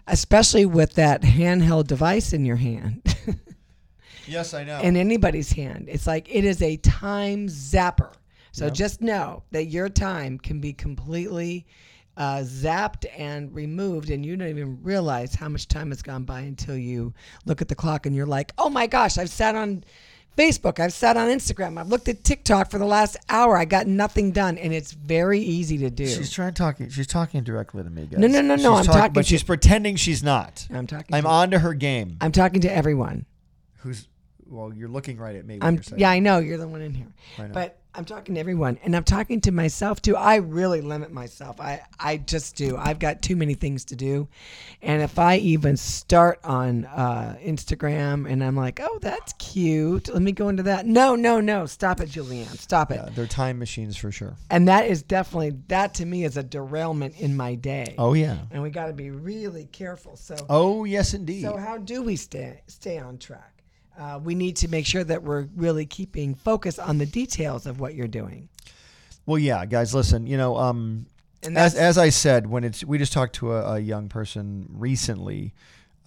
especially 0.08 0.66
with 0.66 0.94
that 0.94 1.22
handheld 1.22 1.88
device 1.88 2.34
in 2.34 2.46
your 2.46 2.56
hand, 2.58 3.02
yes, 4.28 4.54
I 4.54 4.64
know. 4.64 4.80
in 4.82 4.96
anybody's 4.98 5.52
hand. 5.52 5.88
It's 5.90 6.08
like 6.08 6.34
it 6.34 6.44
is 6.46 6.62
a 6.62 6.78
time 6.78 7.48
zapper. 7.48 8.14
So 8.52 8.66
Yep. 8.66 8.74
just 8.74 9.02
know 9.02 9.44
that 9.52 9.66
your 9.66 9.90
time 9.90 10.40
can 10.40 10.60
be 10.60 10.74
completely 10.74 11.68
uh, 12.18 12.40
zapped 12.44 13.06
and 13.18 13.54
removed, 13.56 14.10
and 14.10 14.26
you 14.26 14.36
don't 14.36 14.50
even 14.50 14.82
realize 14.84 15.36
how 15.36 15.48
much 15.48 15.68
time 15.70 15.92
has 15.92 16.02
gone 16.02 16.24
by 16.26 16.42
until 16.42 16.76
you 16.76 17.14
look 17.46 17.62
at 17.62 17.70
the 17.70 17.76
clock 17.76 18.06
and 18.06 18.14
you're 18.16 18.26
like, 18.26 18.52
"Oh 18.58 18.70
my 18.70 18.88
gosh, 18.88 19.18
I've 19.18 19.30
sat 19.30 19.56
on 19.56 19.84
Facebook. 20.40 20.80
I've 20.80 20.94
sat 20.94 21.18
on 21.18 21.28
Instagram. 21.28 21.78
I've 21.78 21.90
looked 21.90 22.08
at 22.08 22.24
TikTok 22.24 22.72
for 22.72 22.78
the 22.78 22.86
last 22.86 23.18
hour. 23.28 23.58
I 23.58 23.66
got 23.66 23.88
nothing 23.88 24.32
done, 24.32 24.58
and 24.58 24.74
it's 24.74 24.94
very 24.94 25.40
easy 25.40 25.78
to 25.80 25.90
do. 25.90 26.08
She's 26.08 26.32
trying 26.32 26.54
talking. 26.54 26.90
She's 26.90 27.08
talking 27.08 27.44
directly 27.44 27.84
to 27.84 27.90
me, 27.90 28.06
guys. 28.06 28.20
No, 28.20 28.28
no, 28.28 28.42
no, 28.42 28.56
no, 28.56 28.78
She's 28.78 28.88
I'm 28.88 28.94
talking 28.94 29.14
but 29.14 29.22
to- 29.22 29.28
she's 29.28 29.44
pretending 29.44 29.98
she's 29.98 30.24
not. 30.24 30.66
I'm 30.72 30.88
talking. 30.88 31.14
I'm 31.14 31.24
to, 31.24 31.30
on 31.30 31.52
to 31.52 31.60
her 31.60 31.74
game. 31.74 32.18
I'm 32.22 32.32
talking 32.32 32.62
to 32.62 32.74
everyone. 32.74 33.26
Who's? 33.80 34.08
Well, 34.48 34.74
you're 34.74 34.90
looking 34.90 35.18
right 35.18 35.36
at 35.36 35.46
me. 35.46 35.60
I'm 35.62 35.82
yeah, 35.96 36.10
I 36.10 36.20
know 36.20 36.40
you're 36.40 36.58
the 36.58 36.68
one 36.68 36.82
in 36.82 36.94
here, 36.94 37.14
I 37.38 37.42
know. 37.44 37.54
but 37.54 37.79
I'm 37.96 38.06
talking 38.06 38.36
to 38.36 38.40
everyone, 38.40 38.78
and 38.84 38.96
I'm 38.96 39.04
talking 39.04 39.42
to 39.42 39.52
myself 39.52 40.00
too. 40.02 40.16
I 40.16 40.36
really 40.36 40.80
limit 40.80 41.12
myself. 41.12 41.60
I 41.60 41.82
I 42.00 42.18
just 42.18 42.56
do. 42.56 42.78
I've 42.78 43.00
got 43.00 43.24
too 43.24 43.36
many 43.36 43.56
things 43.56 43.84
to 43.86 43.96
do, 43.96 44.28
and 44.82 45.02
if 45.02 45.18
I 45.18 45.38
even 45.38 45.76
start 45.76 46.40
on 46.44 46.86
uh, 46.86 47.36
Instagram 47.44 48.30
and 48.32 48.44
I'm 48.44 48.56
like, 48.56 48.80
oh, 48.80 49.00
that's 49.02 49.34
cute, 49.34 50.08
let 50.14 50.22
me 50.22 50.32
go 50.32 50.50
into 50.50 50.64
that. 50.64 50.86
No, 50.86 51.16
no, 51.16 51.42
no, 51.42 51.66
stop 51.66 52.00
it, 52.00 52.10
Julianne, 52.10 52.58
stop 52.60 52.92
it. 52.92 53.02
Yeah, 53.04 53.10
they're 53.16 53.26
time 53.26 53.58
machines 53.58 53.98
for 53.98 54.12
sure. 54.12 54.36
And 54.52 54.68
that 54.68 54.86
is 54.86 55.02
definitely 55.02 55.56
that 55.68 55.96
to 55.96 56.06
me 56.06 56.24
is 56.26 56.38
a 56.38 56.44
derailment 56.44 57.20
in 57.20 57.36
my 57.36 57.56
day. 57.56 57.96
Oh 57.98 58.14
yeah. 58.14 58.38
And 58.52 58.62
we 58.62 58.70
got 58.70 58.86
to 58.86 58.94
be 58.94 59.10
really 59.10 59.66
careful. 59.72 60.16
So 60.16 60.36
Oh 60.48 60.84
yes, 60.84 61.16
indeed. 61.16 61.42
so 61.42 61.58
how 61.58 61.78
do 61.80 62.04
we 62.04 62.16
stay 62.16 62.62
stay 62.68 63.00
on 63.00 63.18
track? 63.18 63.59
Uh, 64.00 64.18
we 64.24 64.34
need 64.34 64.56
to 64.56 64.68
make 64.70 64.86
sure 64.86 65.04
that 65.04 65.24
we're 65.24 65.48
really 65.56 65.86
keeping 65.86 66.34
focus 66.34 66.80
on 66.80 66.98
the 66.98 67.06
details 67.06 67.66
of 67.66 67.80
what 67.82 67.96
you're 67.96 68.08
doing. 68.08 68.48
well, 69.26 69.38
yeah, 69.38 69.66
guys, 69.66 69.94
listen. 69.94 70.26
You 70.26 70.38
know, 70.38 70.56
um, 70.58 71.06
And 71.44 71.58
as 71.58 71.76
as 71.76 71.98
I 71.98 72.10
said, 72.10 72.48
when 72.48 72.64
it's 72.64 72.84
we 72.84 72.98
just 72.98 73.12
talked 73.14 73.36
to 73.36 73.54
a, 73.54 73.74
a 73.76 73.80
young 73.80 74.08
person 74.10 74.68
recently. 74.70 75.54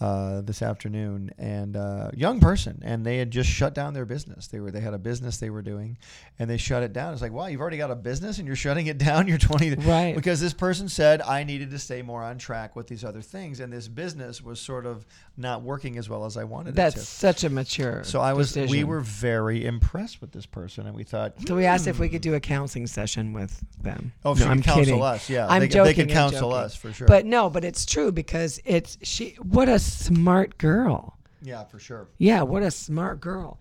Uh, 0.01 0.41
this 0.41 0.63
afternoon, 0.63 1.31
and 1.39 1.77
uh, 1.77 2.11
young 2.13 2.41
person, 2.41 2.81
and 2.85 3.07
they 3.07 3.19
had 3.19 3.31
just 3.31 3.49
shut 3.49 3.73
down 3.73 3.95
their 3.95 4.05
business. 4.05 4.49
They 4.49 4.59
were 4.59 4.73
they 4.73 4.81
had 4.81 4.95
a 4.95 4.99
business 4.99 5.37
they 5.37 5.49
were 5.51 5.63
doing, 5.63 5.97
and 6.41 6.51
they 6.51 6.57
shut 6.57 6.83
it 6.83 6.93
down. 6.93 7.13
It's 7.13 7.23
like, 7.23 7.31
wow, 7.31 7.47
you've 7.47 7.61
already 7.61 7.77
got 7.77 7.93
a 7.93 7.95
business, 7.95 8.39
and 8.39 8.47
you're 8.49 8.57
shutting 8.57 8.89
it 8.89 8.99
down. 8.99 9.29
You're 9.33 9.39
20, 9.39 9.77
Right. 9.77 10.17
Because 10.17 10.41
this 10.41 10.55
person 10.55 10.89
said 10.89 11.23
I 11.23 11.45
needed 11.45 11.71
to 11.71 11.79
stay 11.79 12.03
more 12.03 12.21
on 12.21 12.37
track 12.37 12.75
with 12.75 12.89
these 12.89 13.05
other 13.05 13.21
things, 13.21 13.61
and 13.61 13.73
this 13.73 13.87
business 13.87 14.43
was 14.43 14.59
sort 14.61 14.87
of 14.87 15.07
not 15.37 15.63
working 15.63 15.97
as 15.99 16.09
well 16.09 16.25
as 16.25 16.37
I 16.37 16.43
wanted 16.43 16.71
it 16.71 16.73
to. 16.73 16.77
That's 16.79 17.07
such 17.07 17.45
a 17.45 17.49
mature. 17.51 18.03
So 18.03 18.21
I 18.21 18.33
was. 18.33 18.57
We 18.57 18.83
were 18.83 19.03
very 19.03 19.65
impressed 19.65 20.21
with 20.21 20.33
this 20.33 20.47
person, 20.47 20.89
and 20.89 20.97
we 20.97 21.05
thought, 21.05 21.35
So 21.47 21.55
we 21.55 21.65
asked 21.65 21.87
if 21.87 22.01
we 22.01 22.09
could 22.09 22.23
do 22.23 22.35
a 22.35 22.41
counseling 22.41 22.89
session 22.89 23.33
with 23.33 23.63
them. 23.81 24.13
oh, 24.25 24.35
she 24.35 24.43
I'm 24.43 24.63
counsel 24.63 24.85
kidding. 24.85 25.01
us, 25.01 25.31
yeah, 25.31 25.47
I'm 25.49 25.61
they, 25.61 25.69
joking. 25.69 25.85
they 25.85 25.95
could 25.95 26.11
counsel 26.11 26.53
us 26.53 26.75
for 26.75 26.93
sure. 26.93 27.07
But 27.07 27.25
no, 27.25 27.49
but 27.49 27.63
it's 27.65 27.87
true 27.87 28.11
because 28.11 28.59
it's 28.65 28.99
she. 29.05 29.37
What 29.41 29.69
a 29.69 29.79
smart 29.85 30.59
girl. 30.59 31.17
yeah, 31.43 31.65
for 31.65 31.79
sure. 31.79 32.09
Yeah, 32.19 32.43
what 32.43 32.63
a 32.63 32.71
smart 32.71 33.21
girl. 33.21 33.59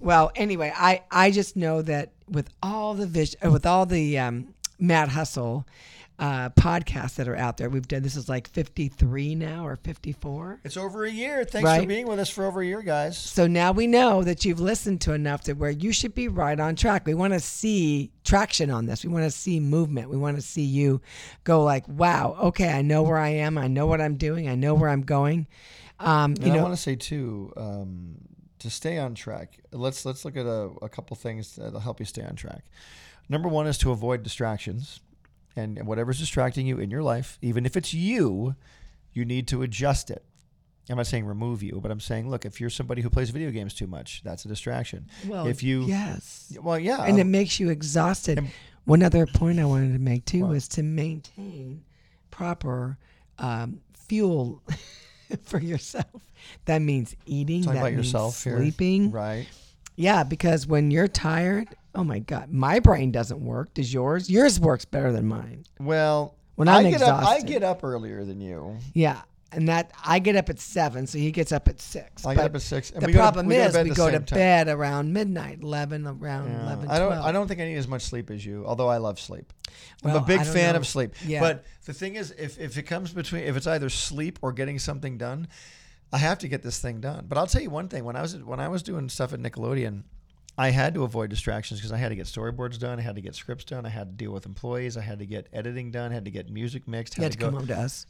Well, 0.00 0.30
anyway, 0.36 0.72
I 0.74 1.02
I 1.10 1.30
just 1.30 1.56
know 1.56 1.82
that 1.82 2.12
with 2.28 2.48
all 2.62 2.94
the 2.94 3.06
vision, 3.06 3.40
uh, 3.44 3.50
with 3.50 3.66
all 3.66 3.86
the 3.86 4.18
um, 4.18 4.54
Mad 4.78 5.08
Hustle 5.10 5.66
uh, 6.18 6.50
podcasts 6.50 7.16
that 7.16 7.26
are 7.26 7.36
out 7.36 7.56
there, 7.56 7.68
we've 7.68 7.88
done 7.88 8.02
this 8.02 8.14
is 8.16 8.28
like 8.28 8.48
fifty 8.48 8.88
three 8.88 9.34
now 9.34 9.66
or 9.66 9.76
fifty 9.76 10.12
four. 10.12 10.60
It's 10.64 10.76
over 10.76 11.04
a 11.04 11.10
year. 11.10 11.44
Thanks 11.44 11.68
for 11.68 11.86
being 11.86 12.06
with 12.06 12.20
us 12.20 12.30
for 12.30 12.44
over 12.44 12.60
a 12.60 12.66
year, 12.66 12.82
guys. 12.82 13.18
So 13.18 13.46
now 13.46 13.72
we 13.72 13.86
know 13.86 14.22
that 14.22 14.44
you've 14.44 14.60
listened 14.60 15.00
to 15.02 15.12
enough 15.12 15.42
to 15.42 15.54
where 15.54 15.70
you 15.70 15.92
should 15.92 16.14
be 16.14 16.28
right 16.28 16.58
on 16.58 16.76
track. 16.76 17.06
We 17.06 17.14
want 17.14 17.32
to 17.32 17.40
see 17.40 18.12
traction 18.22 18.70
on 18.70 18.86
this. 18.86 19.04
We 19.04 19.10
want 19.10 19.24
to 19.24 19.30
see 19.30 19.58
movement. 19.58 20.08
We 20.08 20.16
want 20.16 20.36
to 20.36 20.42
see 20.42 20.62
you 20.62 21.00
go 21.42 21.64
like, 21.64 21.86
wow, 21.88 22.36
okay, 22.42 22.70
I 22.70 22.82
know 22.82 23.02
where 23.02 23.18
I 23.18 23.30
am. 23.30 23.58
I 23.58 23.66
know 23.66 23.86
what 23.86 24.00
I'm 24.00 24.16
doing. 24.16 24.48
I 24.48 24.54
know 24.54 24.74
where 24.74 24.90
I'm 24.90 25.02
going. 25.02 25.46
Um, 25.98 26.34
And 26.40 26.46
you 26.46 26.54
I 26.54 26.62
want 26.62 26.74
to 26.74 26.80
say 26.80 26.96
too, 26.96 27.52
um, 27.56 28.16
to 28.60 28.70
stay 28.70 28.98
on 28.98 29.14
track. 29.14 29.58
Let's 29.72 30.04
let's 30.04 30.24
look 30.24 30.36
at 30.36 30.46
a, 30.46 30.70
a 30.80 30.88
couple 30.88 31.16
things 31.16 31.56
that'll 31.56 31.80
help 31.80 31.98
you 32.00 32.06
stay 32.06 32.22
on 32.22 32.34
track. 32.34 32.64
Number 33.28 33.48
one 33.48 33.66
is 33.66 33.78
to 33.78 33.90
avoid 33.90 34.22
distractions, 34.22 35.00
and 35.56 35.86
whatever's 35.86 36.18
distracting 36.18 36.66
you 36.66 36.78
in 36.78 36.90
your 36.90 37.02
life, 37.02 37.38
even 37.42 37.64
if 37.66 37.76
it's 37.76 37.94
you, 37.94 38.54
you 39.12 39.24
need 39.24 39.46
to 39.48 39.62
adjust 39.62 40.10
it. 40.10 40.24
I'm 40.90 40.96
not 40.98 41.06
saying 41.06 41.24
remove 41.24 41.62
you, 41.62 41.80
but 41.80 41.90
I'm 41.90 42.00
saying, 42.00 42.28
look, 42.28 42.44
if 42.44 42.60
you're 42.60 42.68
somebody 42.70 43.00
who 43.00 43.08
plays 43.08 43.30
video 43.30 43.50
games 43.50 43.72
too 43.72 43.86
much, 43.86 44.22
that's 44.22 44.44
a 44.44 44.48
distraction. 44.48 45.06
well, 45.26 45.46
if 45.46 45.62
you, 45.62 45.84
yes. 45.84 46.56
well, 46.60 46.78
yeah, 46.78 47.02
and 47.04 47.18
it 47.18 47.24
makes 47.24 47.58
you 47.58 47.70
exhausted. 47.70 48.36
And- 48.38 48.50
One 48.84 49.02
other 49.02 49.26
point 49.26 49.58
I 49.60 49.64
wanted 49.64 49.94
to 49.94 49.98
make 49.98 50.26
too 50.26 50.42
What? 50.42 50.50
was 50.50 50.68
to 50.68 50.82
maintain 50.82 51.84
proper 52.30 52.98
um, 53.38 53.80
fuel 53.94 54.62
for 55.44 55.58
yourself. 55.58 56.06
That 56.66 56.82
means 56.82 57.16
eating. 57.24 57.62
talking 57.62 57.74
that 57.76 57.80
about 57.80 57.92
means 57.94 58.06
yourself 58.06 58.44
here, 58.44 58.58
sleeping. 58.58 59.10
right? 59.10 59.46
Yeah, 59.96 60.22
because 60.24 60.66
when 60.66 60.90
you're 60.90 61.08
tired, 61.08 61.68
oh 61.94 62.04
my 62.04 62.18
God, 62.18 62.50
my 62.52 62.80
brain 62.80 63.10
doesn't 63.12 63.40
work. 63.44 63.74
Does 63.74 63.92
yours? 63.92 64.28
Yours 64.30 64.58
works 64.60 64.84
better 64.84 65.12
than 65.12 65.26
mine. 65.26 65.64
Well, 65.80 66.34
When 66.56 66.68
I 66.68 66.78
I'm 66.82 66.90
get 66.90 67.02
up, 67.02 67.24
I 67.24 67.40
get 67.42 67.62
up 67.62 67.82
earlier 67.84 68.24
than 68.24 68.40
you. 68.40 68.78
Yeah. 68.92 69.22
And 69.52 69.68
that 69.68 69.92
I 70.04 70.18
get 70.18 70.34
up 70.34 70.50
at 70.50 70.58
seven, 70.58 71.06
so 71.06 71.16
he 71.16 71.30
gets 71.30 71.52
up 71.52 71.68
at 71.68 71.80
six. 71.80 72.26
I 72.26 72.34
get 72.34 72.46
up 72.46 72.54
at 72.56 72.62
six. 72.62 72.90
And 72.90 73.00
the 73.00 73.06
we 73.06 73.12
go 73.12 73.18
to- 73.18 73.22
problem 73.22 73.48
to 73.48 73.54
is 73.54 73.78
we 73.78 73.90
go 73.90 74.10
to 74.10 74.18
time. 74.18 74.36
bed 74.36 74.66
around 74.68 75.12
midnight, 75.12 75.60
11, 75.62 76.08
around 76.08 76.50
Yeah. 76.50 76.62
11, 76.62 76.90
I 76.90 76.98
don't. 76.98 77.12
I 77.12 77.30
don't 77.30 77.46
think 77.46 77.60
I 77.60 77.66
need 77.66 77.76
as 77.76 77.86
much 77.86 78.02
sleep 78.02 78.30
as 78.32 78.44
you. 78.44 78.64
Although 78.66 78.88
I 78.88 78.96
love 78.96 79.20
sleep. 79.20 79.52
I'm 80.02 80.16
a 80.16 80.20
big 80.20 80.42
fan 80.42 80.72
know. 80.72 80.80
of 80.80 80.86
sleep. 80.88 81.14
Yeah. 81.24 81.38
But 81.38 81.64
the 81.84 81.92
thing 81.92 82.16
is, 82.16 82.32
if 82.36 82.58
if 82.58 82.76
it 82.76 82.82
comes 82.82 83.12
between, 83.12 83.44
if 83.44 83.56
it's 83.56 83.68
either 83.68 83.88
sleep 83.90 84.40
or 84.42 84.52
getting 84.52 84.80
something 84.80 85.18
done, 85.18 85.46
I 86.12 86.18
have 86.18 86.38
to 86.38 86.48
get 86.48 86.62
this 86.64 86.80
thing 86.80 87.00
done. 87.00 87.26
But 87.28 87.38
I'll 87.38 87.46
tell 87.46 87.62
you 87.62 87.70
one 87.70 87.88
thing: 87.88 88.02
when 88.04 88.16
I 88.16 88.22
was 88.22 88.36
when 88.36 88.58
I 88.58 88.66
was 88.66 88.82
doing 88.82 89.08
stuff 89.08 89.32
at 89.32 89.38
Nickelodeon. 89.40 90.02
I 90.56 90.70
had 90.70 90.94
to 90.94 91.02
avoid 91.02 91.30
distractions 91.30 91.80
because 91.80 91.92
I 91.92 91.96
had 91.96 92.10
to 92.10 92.14
get 92.14 92.26
storyboards 92.26 92.78
done, 92.78 92.98
I 92.98 93.02
had 93.02 93.16
to 93.16 93.20
get 93.20 93.34
scripts 93.34 93.64
done, 93.64 93.84
I 93.84 93.88
had 93.88 94.06
to 94.06 94.24
deal 94.24 94.32
with 94.32 94.46
employees, 94.46 94.96
I 94.96 95.00
had 95.00 95.18
to 95.18 95.26
get 95.26 95.48
editing 95.52 95.90
done, 95.90 96.12
I 96.12 96.14
had 96.14 96.24
to 96.26 96.30
get 96.30 96.48
music 96.48 96.86
mixed. 96.86 97.16
You 97.16 97.22
had 97.22 97.32
had 97.32 97.32
to 97.32 97.38
go, 97.38 97.46
come 97.46 97.54
home 97.58 97.66
to 97.66 97.76
us. 97.78 98.06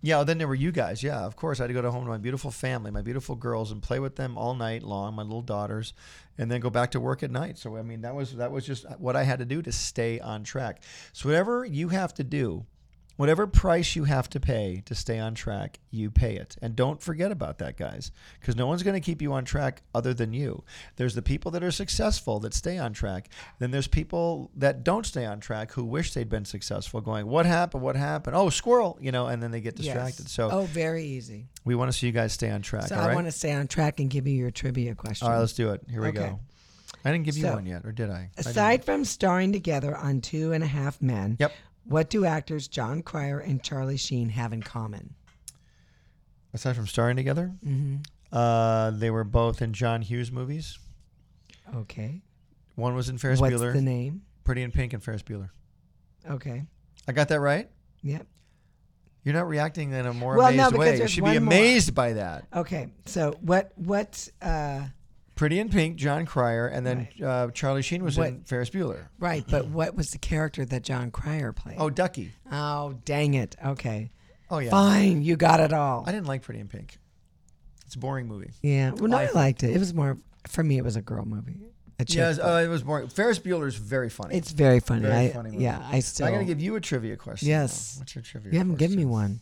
yeah, 0.00 0.16
well, 0.16 0.24
then 0.24 0.38
there 0.38 0.46
were 0.46 0.54
you 0.54 0.70
guys. 0.70 1.02
Yeah, 1.02 1.18
of 1.20 1.34
course. 1.34 1.58
I 1.58 1.64
had 1.64 1.68
to 1.68 1.74
go 1.74 1.82
to 1.82 1.90
home 1.90 2.04
to 2.04 2.08
my 2.10 2.18
beautiful 2.18 2.52
family, 2.52 2.92
my 2.92 3.02
beautiful 3.02 3.34
girls, 3.34 3.72
and 3.72 3.82
play 3.82 3.98
with 3.98 4.14
them 4.14 4.38
all 4.38 4.54
night 4.54 4.84
long, 4.84 5.14
my 5.14 5.24
little 5.24 5.42
daughters, 5.42 5.92
and 6.38 6.48
then 6.50 6.60
go 6.60 6.70
back 6.70 6.92
to 6.92 7.00
work 7.00 7.24
at 7.24 7.32
night. 7.32 7.58
So 7.58 7.76
I 7.76 7.82
mean, 7.82 8.02
that 8.02 8.14
was 8.14 8.36
that 8.36 8.52
was 8.52 8.64
just 8.64 8.86
what 9.00 9.16
I 9.16 9.24
had 9.24 9.40
to 9.40 9.44
do 9.44 9.60
to 9.62 9.72
stay 9.72 10.20
on 10.20 10.44
track. 10.44 10.82
So 11.12 11.28
whatever 11.28 11.64
you 11.64 11.88
have 11.88 12.14
to 12.14 12.22
do, 12.22 12.64
whatever 13.18 13.48
price 13.48 13.96
you 13.96 14.04
have 14.04 14.30
to 14.30 14.38
pay 14.38 14.80
to 14.86 14.94
stay 14.94 15.18
on 15.18 15.34
track, 15.34 15.80
you 15.90 16.08
pay 16.08 16.36
it. 16.36 16.56
And 16.62 16.76
don't 16.76 17.02
forget 17.02 17.32
about 17.32 17.58
that, 17.58 17.76
guys, 17.76 18.12
because 18.40 18.54
no 18.54 18.68
one's 18.68 18.84
going 18.84 18.94
to 18.94 19.04
keep 19.04 19.20
you 19.20 19.32
on 19.32 19.44
track 19.44 19.82
other 19.92 20.14
than 20.14 20.32
you. 20.32 20.62
There's 20.96 21.16
the 21.16 21.20
people 21.20 21.50
that 21.50 21.64
are 21.64 21.72
successful 21.72 22.38
that 22.40 22.54
stay 22.54 22.78
on 22.78 22.92
track. 22.92 23.28
Then 23.58 23.72
there's 23.72 23.88
people 23.88 24.52
that 24.54 24.84
don't 24.84 25.04
stay 25.04 25.26
on 25.26 25.40
track 25.40 25.72
who 25.72 25.84
wish 25.84 26.14
they'd 26.14 26.28
been 26.28 26.44
successful, 26.44 27.00
going, 27.00 27.26
"What 27.26 27.44
happened? 27.44 27.82
What 27.82 27.96
happened? 27.96 28.36
Oh, 28.36 28.50
squirrel!" 28.50 28.96
You 29.00 29.10
know, 29.10 29.26
and 29.26 29.42
then 29.42 29.50
they 29.50 29.60
get 29.60 29.74
distracted. 29.74 30.26
Yes. 30.26 30.32
So 30.32 30.48
oh, 30.50 30.62
very 30.66 31.02
easy. 31.04 31.48
we 31.64 31.74
want 31.74 31.90
to 31.90 31.98
see 31.98 32.06
you 32.06 32.12
guys 32.12 32.32
stay 32.32 32.50
on 32.50 32.62
track. 32.62 32.86
So 32.86 32.94
I 32.94 33.08
right. 33.08 33.14
want 33.16 33.26
to 33.26 33.32
stay 33.32 33.52
on 33.52 33.66
track 33.66 33.98
and 33.98 34.08
give 34.08 34.28
you 34.28 34.36
your 34.36 34.52
trivia 34.52 34.94
question. 34.94 35.26
all 35.26 35.32
right, 35.32 35.40
let's 35.40 35.54
do 35.54 35.70
it. 35.72 35.82
Here 35.90 36.00
we 36.00 36.08
Okay. 36.08 36.18
go. 36.20 36.40
I 37.04 37.12
didn't 37.12 37.24
give 37.26 37.36
you 37.36 37.44
So, 37.44 37.54
one 37.54 37.66
yet, 37.66 37.84
or 37.84 37.92
did 37.92 38.10
I? 38.10 38.30
I. 38.36 38.40
Aside 38.40 38.84
from 38.84 39.04
starring 39.04 39.52
together 39.52 39.96
on 39.96 40.20
Two 40.20 40.52
and 40.52 40.64
a 40.64 40.66
Half 40.66 41.00
Men, 41.00 41.36
Yep. 41.38 41.52
What 41.88 42.10
do 42.10 42.24
actors 42.24 42.68
Jon 42.68 43.02
Cryer 43.02 43.38
and 43.38 43.62
Charlie 43.62 43.96
Sheen 43.96 44.28
have 44.30 44.52
in 44.52 44.62
common? 44.62 45.14
Aside 46.54 46.76
from 46.76 46.86
starring 46.86 47.16
together, 47.16 47.52
hmm 47.62 47.96
uh, 48.30 48.90
they 48.90 49.10
were 49.10 49.24
both 49.24 49.62
in 49.62 49.72
John 49.72 50.02
Hughes 50.02 50.30
movies. 50.30 50.78
Okay. 51.74 52.20
One 52.74 52.94
was 52.94 53.08
in 53.08 53.16
Ferris 53.16 53.40
What's 53.40 53.54
Bueller, 53.54 53.72
the 53.72 53.80
name? 53.80 54.20
Pretty 54.44 54.62
in 54.62 54.70
Pink, 54.70 54.92
and 54.92 55.02
Ferris 55.02 55.22
Bueller. 55.22 55.48
Okay. 56.30 56.62
I 57.06 57.12
got 57.12 57.28
that 57.28 57.40
right. 57.40 57.70
Yep. 58.02 58.26
You're 59.24 59.34
not 59.34 59.48
reacting 59.48 59.92
in 59.92 60.04
a 60.06 60.12
more 60.12 60.36
Well, 60.36 60.48
amazed 60.48 60.72
because 60.72 60.78
way. 60.78 61.00
You 61.00 61.08
should 61.08 61.24
be 61.24 61.30
one 61.30 61.44
more. 61.44 61.54
amazed 61.54 61.94
by 61.94 62.12
that. 62.14 62.44
Okay. 62.54 62.88
So 63.06 63.34
what? 63.40 63.72
What? 63.76 64.28
Uh, 64.42 64.82
Pretty 65.38 65.60
in 65.60 65.68
Pink, 65.68 65.96
Jon 65.96 66.26
Cryer, 66.26 66.66
and 66.66 66.84
then 66.84 67.06
uh, 67.24 67.48
Charlie 67.52 67.82
Sheen 67.82 68.02
was 68.02 68.18
in 68.18 68.24
What- 68.24 68.48
Ferris 68.48 68.70
Bueller. 68.70 69.06
right. 69.20 69.44
But 69.48 69.68
what 69.68 69.94
was 69.94 70.08
the 70.10 70.18
character 70.18 70.64
that 70.64 70.82
Jon 70.82 71.10
Cryer 71.12 71.52
played? 71.52 71.76
Oh, 71.78 71.88
Ducky. 71.90 72.32
Oh, 72.50 72.94
dang 73.04 73.34
it. 73.34 73.54
Okay. 73.64 74.10
Oh 74.50 74.58
yeah. 74.58 74.70
Fine. 74.70 75.22
You 75.22 75.36
got 75.36 75.60
it 75.60 75.72
all. 75.72 76.02
I 76.06 76.10
didn't 76.12 76.26
like 76.26 76.42
Pretty 76.42 76.58
in 76.60 76.66
Pink. 76.68 76.98
It's 77.86 77.94
a 77.94 77.98
boring 77.98 78.26
movie. 78.26 78.50
yeah. 78.62 78.90
Well, 78.90 79.08
no, 79.08 79.16
I 79.16 79.30
liked 79.30 79.62
it. 79.62 79.74
It 79.76 79.78
was 79.78 79.94
more 79.94 80.18
for 80.48 80.64
me. 80.64 80.76
It 80.76 80.84
was 80.84 80.96
a 80.96 81.02
girl 81.02 81.24
movie. 81.24 81.56
A 82.00 82.04
chick 82.04 82.16
Yes, 82.16 82.36
flick. 82.36 82.46
uh, 82.46 82.50
it 82.64 82.68
was 82.68 82.82
boring. 82.82 83.08
Ferris 83.08 83.38
Bueller's 83.38 83.76
very 83.76 84.08
funny. 84.10 84.34
it's 84.36 84.50
very 84.52 84.80
funny. 84.80 85.02
very 85.02 85.26
I, 85.28 85.30
funny 85.30 85.50
movie. 85.52 85.64
yeah. 85.64 85.86
I 85.90 86.00
still. 86.00 86.26
I'm 86.26 86.32
gonna 86.32 86.44
give 86.46 86.60
you 86.60 86.74
a 86.76 86.80
trivia 86.80 87.16
question. 87.16 87.48
Yes. 87.48 87.96
What's 87.98 88.14
your 88.14 88.22
trivia? 88.22 88.52
you 88.52 88.58
haven't 88.58 88.76
given 88.76 88.96
me 88.96 89.04
question? 89.04 89.10
one. 89.12 89.40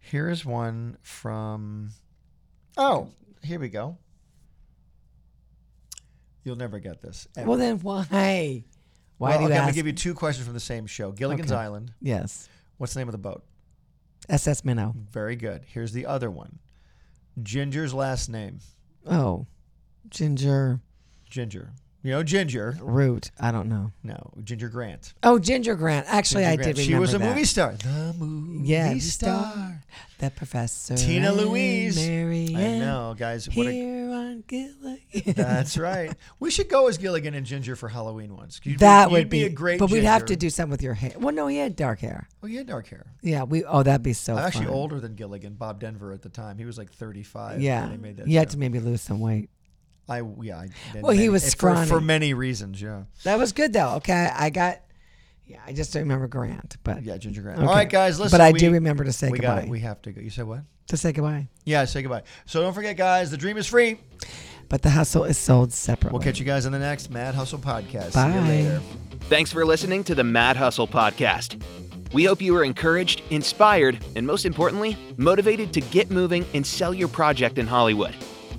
Here 0.00 0.28
is 0.28 0.44
one 0.44 0.98
from. 1.02 1.90
Oh, 2.76 3.08
here 3.42 3.58
we 3.58 3.68
go. 3.70 3.96
You'll 6.48 6.56
never 6.56 6.78
get 6.78 7.02
this. 7.02 7.28
ever. 7.36 7.46
Well, 7.46 7.58
then 7.58 7.78
why? 7.80 8.64
Why 9.18 9.28
Well, 9.30 9.38
do 9.38 9.42
you 9.44 9.48
okay, 9.50 9.54
I'm 9.56 9.60
ask? 9.60 9.62
gonna 9.66 9.72
give 9.74 9.86
you 9.86 9.92
two 9.92 10.14
questions 10.14 10.46
from 10.46 10.54
the 10.54 10.60
same 10.60 10.86
show. 10.86 11.12
Gilligan's 11.12 11.52
Okay. 11.52 11.60
Island. 11.60 11.92
yes. 12.00 12.48
What's 12.78 12.94
the 12.94 13.00
name 13.00 13.08
of 13.08 13.12
the 13.12 13.18
boat? 13.18 13.44
SS 14.30 14.64
Minnow. 14.64 14.94
Very 15.10 15.36
good. 15.36 15.62
Here's 15.66 15.92
the 15.92 16.06
other 16.06 16.30
one. 16.30 16.58
Ginger's 17.42 17.92
last 17.92 18.28
name. 18.30 18.60
Oh, 19.06 19.46
Ginger. 20.08 20.80
Ginger. 21.28 21.72
You 22.02 22.12
know 22.12 22.22
Ginger. 22.22 22.76
Root. 22.80 23.30
I 23.40 23.50
don't 23.50 23.68
know. 23.68 23.90
No, 24.02 24.30
Ginger 24.44 24.68
Grant. 24.68 25.12
Oh, 25.24 25.38
Ginger 25.38 25.74
Grant. 25.74 26.06
Actually, 26.08 26.44
Ginger 26.44 26.52
I 26.52 26.56
Grant. 26.64 26.76
did 26.76 26.84
She 26.86 26.94
was 26.94 27.12
a 27.12 27.18
that. 27.18 27.28
movie 27.28 27.44
star. 27.44 27.72
The 27.74 28.14
movie 28.16 28.68
Yeah, 28.68 28.94
the 28.94 29.00
star. 29.00 29.50
star. 29.52 29.82
The 30.18 30.30
professor. 30.30 30.96
Tina 30.96 31.28
and 31.32 31.36
Louise. 31.36 31.96
Mary 31.96 32.54
I 32.56 32.60
Ann 32.60 32.78
know, 32.78 33.14
guys. 33.18 33.48
What 33.52 33.66
a, 33.66 33.70
Gilligan. 34.48 35.34
that's 35.36 35.78
right. 35.78 36.12
We 36.40 36.50
should 36.50 36.68
go 36.68 36.88
as 36.88 36.98
Gilligan 36.98 37.34
and 37.34 37.46
Ginger 37.46 37.76
for 37.76 37.88
Halloween 37.88 38.36
once. 38.36 38.60
You'd 38.64 38.74
be- 38.74 38.76
that 38.78 39.10
you'd 39.10 39.16
would 39.16 39.28
be, 39.28 39.44
a 39.44 39.50
great. 39.50 39.78
But 39.78 39.90
we'd 39.90 40.02
have 40.04 40.24
to 40.26 40.36
do 40.36 40.50
something 40.50 40.70
with 40.72 40.82
your 40.82 40.94
hair. 40.94 41.12
Well, 41.18 41.34
no, 41.34 41.46
he 41.46 41.58
had 41.58 41.76
dark 41.76 42.00
hair. 42.00 42.28
Oh, 42.42 42.46
you 42.46 42.58
had 42.58 42.66
dark 42.66 42.88
hair. 42.88 43.06
Yeah, 43.22 43.44
we. 43.44 43.64
Oh, 43.64 43.82
that'd 43.82 44.02
be 44.02 44.12
so. 44.14 44.34
I'm 44.34 44.46
actually 44.46 44.66
fun. 44.66 44.74
older 44.74 44.98
than 45.00 45.14
Gilligan. 45.14 45.54
Bob 45.54 45.80
Denver 45.80 46.12
at 46.12 46.22
the 46.22 46.28
time. 46.28 46.58
He 46.58 46.64
was 46.64 46.76
like 46.78 46.90
35. 46.92 47.60
Yeah, 47.60 47.86
they 47.88 47.96
made 47.96 48.16
that 48.16 48.26
you 48.28 48.38
had 48.38 48.50
to 48.50 48.58
maybe 48.58 48.80
lose 48.80 49.02
some 49.02 49.20
weight. 49.20 49.50
I 50.08 50.22
yeah. 50.40 50.58
I, 50.58 50.68
Well, 51.00 51.12
he 51.12 51.28
was 51.28 51.44
for, 51.44 51.50
scrawny. 51.50 51.86
for 51.88 52.00
many 52.00 52.32
reasons. 52.34 52.80
Yeah. 52.80 53.02
That 53.24 53.38
was 53.38 53.52
good 53.52 53.72
though. 53.72 53.96
Okay, 53.96 54.30
I 54.34 54.50
got. 54.50 54.80
Yeah, 55.46 55.60
I 55.66 55.72
just 55.72 55.92
don't 55.94 56.02
remember 56.02 56.26
Grant, 56.28 56.76
but 56.84 57.02
Yeah, 57.02 57.16
Ginger 57.16 57.40
Grant. 57.42 57.58
Okay. 57.58 57.66
All 57.68 57.74
right, 57.74 57.88
guys. 57.88 58.18
Listen. 58.20 58.36
but 58.38 58.42
I 58.42 58.52
we, 58.52 58.58
do 58.58 58.70
remember 58.72 59.04
to 59.04 59.12
say 59.12 59.30
we 59.30 59.38
goodbye. 59.38 59.60
got. 59.62 59.68
We 59.68 59.80
have 59.80 60.00
to 60.02 60.12
go. 60.12 60.20
You 60.20 60.28
said 60.30 60.46
what? 60.46 60.60
To 60.88 60.96
say 60.96 61.12
goodbye. 61.12 61.48
Yeah, 61.64 61.84
say 61.84 62.02
goodbye. 62.02 62.22
So 62.46 62.60
don't 62.60 62.74
forget, 62.74 62.96
guys. 62.96 63.30
The 63.30 63.36
dream 63.36 63.56
is 63.56 63.66
free. 63.66 64.00
But 64.68 64.82
the 64.82 64.90
hustle 64.90 65.24
is 65.24 65.38
sold 65.38 65.72
separately. 65.72 66.12
We'll 66.12 66.22
catch 66.22 66.38
you 66.38 66.44
guys 66.44 66.66
in 66.66 66.72
the 66.72 66.78
next 66.78 67.10
Mad 67.10 67.34
Hustle 67.34 67.58
podcast. 67.58 68.12
See 68.12 68.20
Bye. 68.20 68.34
you 68.34 68.40
later. 68.40 68.82
Thanks 69.22 69.50
for 69.52 69.64
listening 69.64 70.04
to 70.04 70.14
the 70.14 70.24
Mad 70.24 70.56
Hustle 70.56 70.86
podcast. 70.86 71.62
We 72.12 72.24
hope 72.24 72.40
you 72.40 72.54
were 72.54 72.64
encouraged, 72.64 73.22
inspired, 73.30 74.02
and 74.16 74.26
most 74.26 74.44
importantly, 74.46 74.96
motivated 75.16 75.72
to 75.74 75.80
get 75.80 76.10
moving 76.10 76.44
and 76.54 76.66
sell 76.66 76.92
your 76.92 77.08
project 77.08 77.58
in 77.58 77.66
Hollywood. 77.66 78.14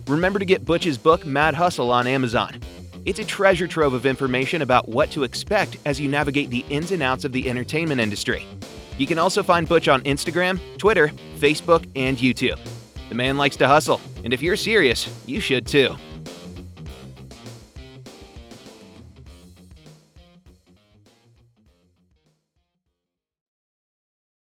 Remember 0.08 0.40
to 0.40 0.46
get 0.46 0.66
Butch's 0.66 0.98
book, 0.98 1.26
Mad 1.26 1.56
Hustle, 1.56 1.92
on 1.92 2.08
Amazon. 2.08 2.60
It's 3.06 3.20
a 3.20 3.26
treasure 3.26 3.68
trove 3.68 3.94
of 3.94 4.06
information 4.06 4.62
about 4.62 4.90
what 4.90 5.10
to 5.12 5.24
expect 5.24 5.78
as 5.86 6.00
you 6.00 6.10
navigate 6.10 6.50
the 6.50 6.66
ins 6.70 6.92
and 6.92 7.02
outs 7.02 7.26
of 7.26 7.32
the 7.32 7.50
entertainment 7.50 8.02
industry. 8.02 8.46
You 9.00 9.08
can 9.08 9.18
also 9.18 9.42
find 9.42 9.68
Butch 9.68 9.88
on 9.88 10.02
Instagram, 10.02 10.60
Twitter, 10.78 11.08
Facebook, 11.38 11.90
and 11.96 12.18
YouTube. 12.18 12.60
The 13.08 13.16
man 13.16 13.38
likes 13.38 13.56
to 13.56 13.68
hustle, 13.68 14.02
and 14.26 14.34
if 14.34 14.42
you're 14.42 14.58
serious, 14.58 15.10
you 15.26 15.40
should 15.40 15.66
too. 15.66 15.96